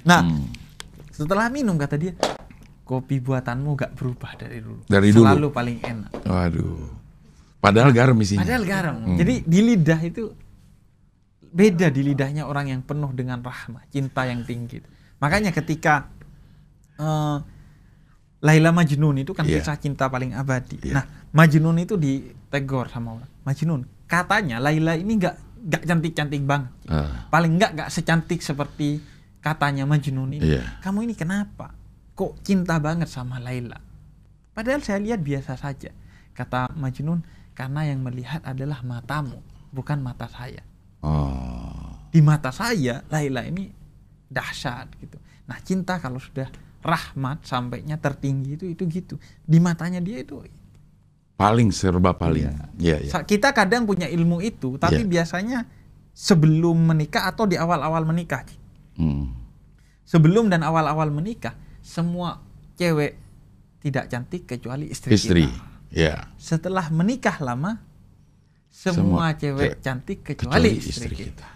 [0.01, 0.49] Nah, Hmm.
[1.13, 2.17] setelah minum kata dia,
[2.83, 4.81] kopi buatanmu gak berubah dari dulu.
[4.89, 5.27] Dari dulu.
[5.29, 6.11] Selalu paling enak.
[6.25, 6.89] Waduh.
[7.61, 8.41] Padahal garam isinya.
[8.41, 8.97] Padahal garam.
[9.05, 9.17] Hmm.
[9.21, 10.33] Jadi di lidah itu
[11.51, 14.81] beda di lidahnya orang yang penuh dengan rahmah, cinta yang tinggi.
[15.21, 16.09] Makanya ketika
[16.97, 17.37] eh,
[18.41, 19.61] Laila Majnun itu kan Iya.
[19.61, 20.81] kisah cinta paling abadi.
[20.81, 20.95] Iya.
[20.97, 23.31] Nah, Majnun itu ditegor sama orang.
[23.47, 26.73] Majnun, katanya Laila ini nggak nggak cantik-cantik banget.
[26.91, 27.31] Ah.
[27.31, 28.99] Paling nggak nggak secantik seperti
[29.39, 30.59] katanya Majnun ini.
[30.59, 30.83] Iya.
[30.83, 31.71] Kamu ini kenapa?
[32.19, 33.79] Kok cinta banget sama Laila?
[34.51, 35.95] Padahal saya lihat biasa saja.
[36.35, 37.23] Kata Majnun,
[37.55, 39.39] karena yang melihat adalah matamu,
[39.71, 40.67] bukan mata saya.
[41.01, 42.11] Oh.
[42.11, 43.71] Di mata saya, Laila ini
[44.27, 45.17] dahsyat gitu.
[45.47, 46.51] Nah, cinta kalau sudah
[46.81, 49.15] rahmat sampainya tertinggi itu itu gitu.
[49.45, 50.43] Di matanya dia itu
[51.41, 52.53] Paling serba paling.
[52.77, 53.09] Iya, iya.
[53.09, 55.09] Sa- kita kadang punya ilmu itu, tapi Iya.
[55.09, 55.59] biasanya
[56.13, 58.45] sebelum menikah atau di awal-awal menikah.
[59.01, 59.33] Hmm.
[60.05, 62.45] Sebelum dan awal-awal menikah, semua
[62.77, 63.17] cewek
[63.81, 65.49] tidak cantik kecuali istri, Istri.
[65.49, 65.65] kita.
[65.89, 66.29] Ya.
[66.37, 67.81] Setelah menikah lama,
[68.71, 71.49] Semua semua, cewek cantik Kecuali kecuali, istri, istri kita.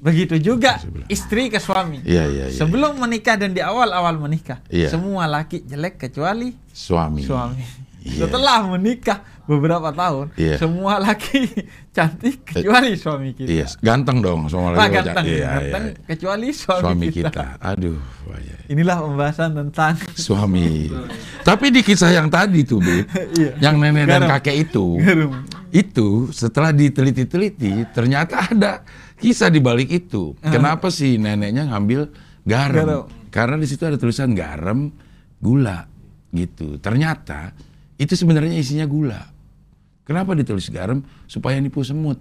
[0.00, 2.00] Begitu juga istri ke suami.
[2.00, 2.56] Iya, iya, iya.
[2.56, 4.88] Sebelum menikah dan di awal-awal menikah, Iya.
[4.88, 7.20] semua laki jelek kecuali Suami.
[7.20, 7.89] suami.
[8.00, 8.24] Iya.
[8.24, 10.56] Setelah menikah beberapa tahun, Iya.
[10.56, 11.52] semua laki
[11.96, 13.48] cantik kecuali suami kita.
[13.50, 16.02] Iya, ganteng dong semua lagi ganteng, Iya, ganteng iya.
[16.06, 17.28] kecuali suami, Suami kita.
[17.28, 17.44] kita.
[17.60, 18.56] Aduh, bahaya.
[18.66, 20.88] Inilah pembahasan tentang Suami.
[21.48, 23.58] Tapi di kisah yang tadi tuh, Iya.
[23.60, 24.30] yang nenek dan Garam.
[24.38, 25.30] kakek itu, Garam.
[25.68, 28.80] itu setelah diteliti-teliti, ternyata ada
[29.16, 30.32] kisah di balik itu.
[30.40, 32.08] Kenapa sih neneknya ngambil
[32.42, 32.76] garam?
[32.80, 33.02] Garam.
[33.28, 34.88] Karena di situ ada tulisan garam,
[35.36, 35.84] gula,
[36.30, 36.78] gitu.
[36.78, 37.52] Ternyata
[38.00, 39.28] itu sebenarnya isinya gula.
[40.02, 41.04] Kenapa ditulis garam?
[41.26, 42.16] Supaya nipu semut.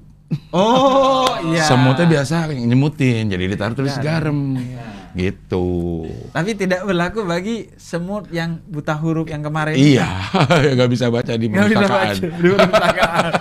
[0.52, 1.66] Oh iya.
[1.66, 4.62] Semutnya biasa nyemutin, jadi ditaruh tulis garam,
[5.18, 6.06] gitu.
[6.30, 9.74] Tapi tidak berlaku bagi semut yang buta huruf yang kemarin.
[9.74, 10.06] Iya,
[10.78, 12.14] nggak bisa baca di Nggak bisa perpustakaan.
[12.14, 13.32] baca di perpustakaan.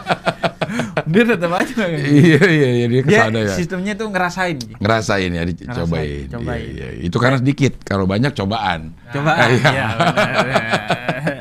[1.08, 3.56] dia tetap aja iya iya iya dia ke sana ya.
[3.56, 6.28] sistemnya tuh ngerasain Ngerasain ya, dicobain.
[6.28, 6.68] cobain.
[6.68, 7.00] Iya, iya.
[7.00, 8.92] Itu karena sedikit, kalau banyak cobaan.
[9.08, 9.60] coba Iya.
[9.66, 10.46] ya, benar.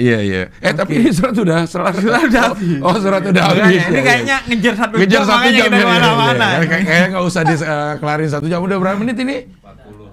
[0.00, 0.42] Iya iya.
[0.58, 1.92] Eh tapi ini surat sudah selar.
[1.94, 2.80] Surat udah habis.
[2.80, 3.80] Oh surat udah Makanya, habis.
[3.82, 5.00] ini Iya, kayaknya ngejar satu iya.
[5.00, 6.46] ngejar jam, satu jam kita ya, iya, ke mana-mana.
[6.50, 6.64] iya.
[6.64, 8.60] Kayak kayak nggak usah dikelarin satu jam.
[8.60, 9.36] Udah berapa menit ini?
[9.60, 10.08] 40.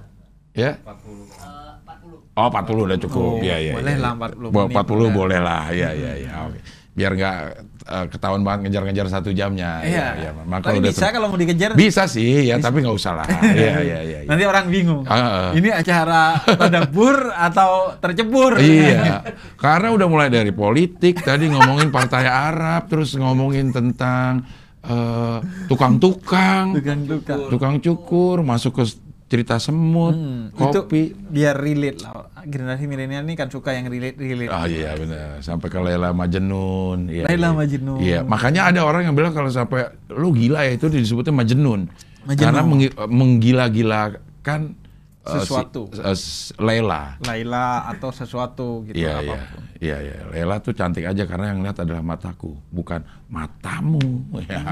[0.54, 0.72] Ya.
[0.78, 2.36] 40.
[2.36, 3.32] Oh 40 udah cukup.
[3.34, 3.74] Oh, Iya iya.
[3.74, 4.04] boleh iya.
[4.04, 5.10] lah 40 Bo- menit 40 udah.
[5.10, 5.64] boleh lah.
[5.72, 6.32] Iya iya iya.
[6.44, 6.60] Oke.
[6.94, 7.38] Biar nggak
[7.88, 9.80] eh, ketahuan banget ngejar-ngejar satu jamnya.
[9.82, 10.36] Iya.
[10.44, 11.72] Maka Tapi udah bisa kalau mau dikejar.
[11.74, 13.28] Bisa sih ya, tapi nggak usah lah.
[13.58, 14.20] Iya iya iya.
[14.24, 14.30] iya.
[14.30, 15.04] Nanti orang bingung.
[15.08, 15.50] Ah, ah.
[15.56, 18.60] Ini acara tadabur atau tercebur?
[18.60, 19.24] Iya,
[19.56, 24.44] karena udah mulai dari politik tadi ngomongin partai Arab, terus ngomongin tentang
[24.84, 27.40] eh, tukang-tukang, Tukang-tukang.
[27.50, 31.12] tukang cukur, masuk ke cerita semut, Hmm, kopi.
[31.12, 32.32] Itu biar relate lah.
[32.42, 34.48] Generasi milenial ini kan suka yang relate relate.
[34.48, 37.08] Ah iya benar, sampai ke Laila Majnun.
[37.08, 37.54] Iya, Laila iya.
[37.54, 38.00] Majnun.
[38.00, 41.92] Iya, makanya ada orang yang bilang kalau sampai lu gila ya itu disebutnya Majnun.
[42.24, 42.40] Majnun.
[42.42, 44.62] Karena menggi- menggila-gilakan
[45.22, 45.92] eh, si- Sesuatu.
[45.92, 47.20] eh, s- Laila.
[47.22, 49.62] Laila atau sesuatu gitu Iya iya apa pun.
[49.78, 50.16] iya iya.
[50.30, 54.00] Lela tuh cantik aja karena yang lihat adalah mataku, bukan matamu.
[54.42, 54.64] Ya.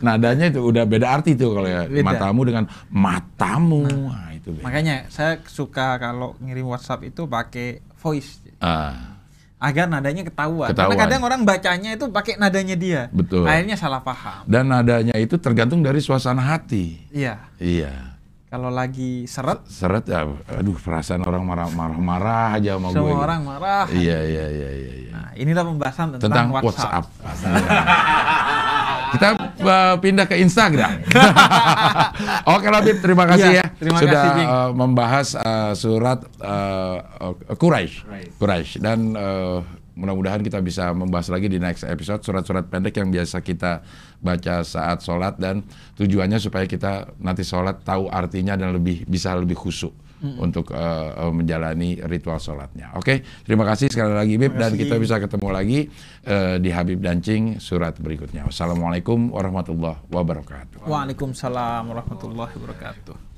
[0.00, 2.04] Nadanya itu udah beda arti tuh kalau ya Beda.
[2.04, 3.84] matamu dengan matamu.
[4.08, 4.64] Nah, itu beda.
[4.64, 9.20] Makanya saya suka kalau ngirim WhatsApp itu pakai voice Ah,
[9.56, 10.68] agar nadanya ketahuan.
[10.68, 10.92] Ketahuan.
[10.92, 13.02] Karena kadang orang bacanya itu pakai nadanya dia.
[13.10, 13.44] Betul.
[13.44, 14.44] Akhirnya salah paham.
[14.44, 17.00] dan nadanya itu tergantung dari suasana hati.
[17.08, 17.40] Iya.
[17.56, 18.16] Iya.
[18.50, 22.98] Kalau lagi seret, Seret ya, aduh perasaan orang marah-marah aja sama gue.
[22.98, 23.22] semua gitu.
[23.22, 23.86] orang marah.
[23.86, 24.92] Iya iya iya iya.
[25.06, 25.10] iya.
[25.14, 27.04] Nah, inilah pembahasan tentang, Tentang WhatsApp.
[27.14, 27.54] WhatsApp.
[29.10, 31.02] Kita uh, pindah ke Instagram.
[32.54, 33.66] Oke Labib, terima kasih Iya, ya.
[33.74, 37.94] terima sudah kasih, uh, membahas uh, surat uh, Quraisy.
[38.38, 38.78] Quraisy.
[38.78, 39.60] Dan uh,
[39.98, 43.84] mudah-mudahan kita bisa membahas lagi di next episode surat-surat pendek yang biasa kita
[44.22, 45.60] baca saat sholat dan
[46.00, 51.32] tujuannya supaya kita nanti sholat tahu artinya dan lebih bisa lebih khusyuk untuk uh, uh,
[51.32, 52.92] menjalani ritual sholatnya.
[52.96, 55.88] Oke, terima kasih sekali lagi Bib dan kita bisa ketemu lagi
[56.28, 58.44] uh, di Habib Dancing surat berikutnya.
[58.44, 60.84] Wassalamualaikum warahmatullahi wabarakatuh.
[60.84, 63.29] Waalaikumsalam warahmatullahi wabarakatuh.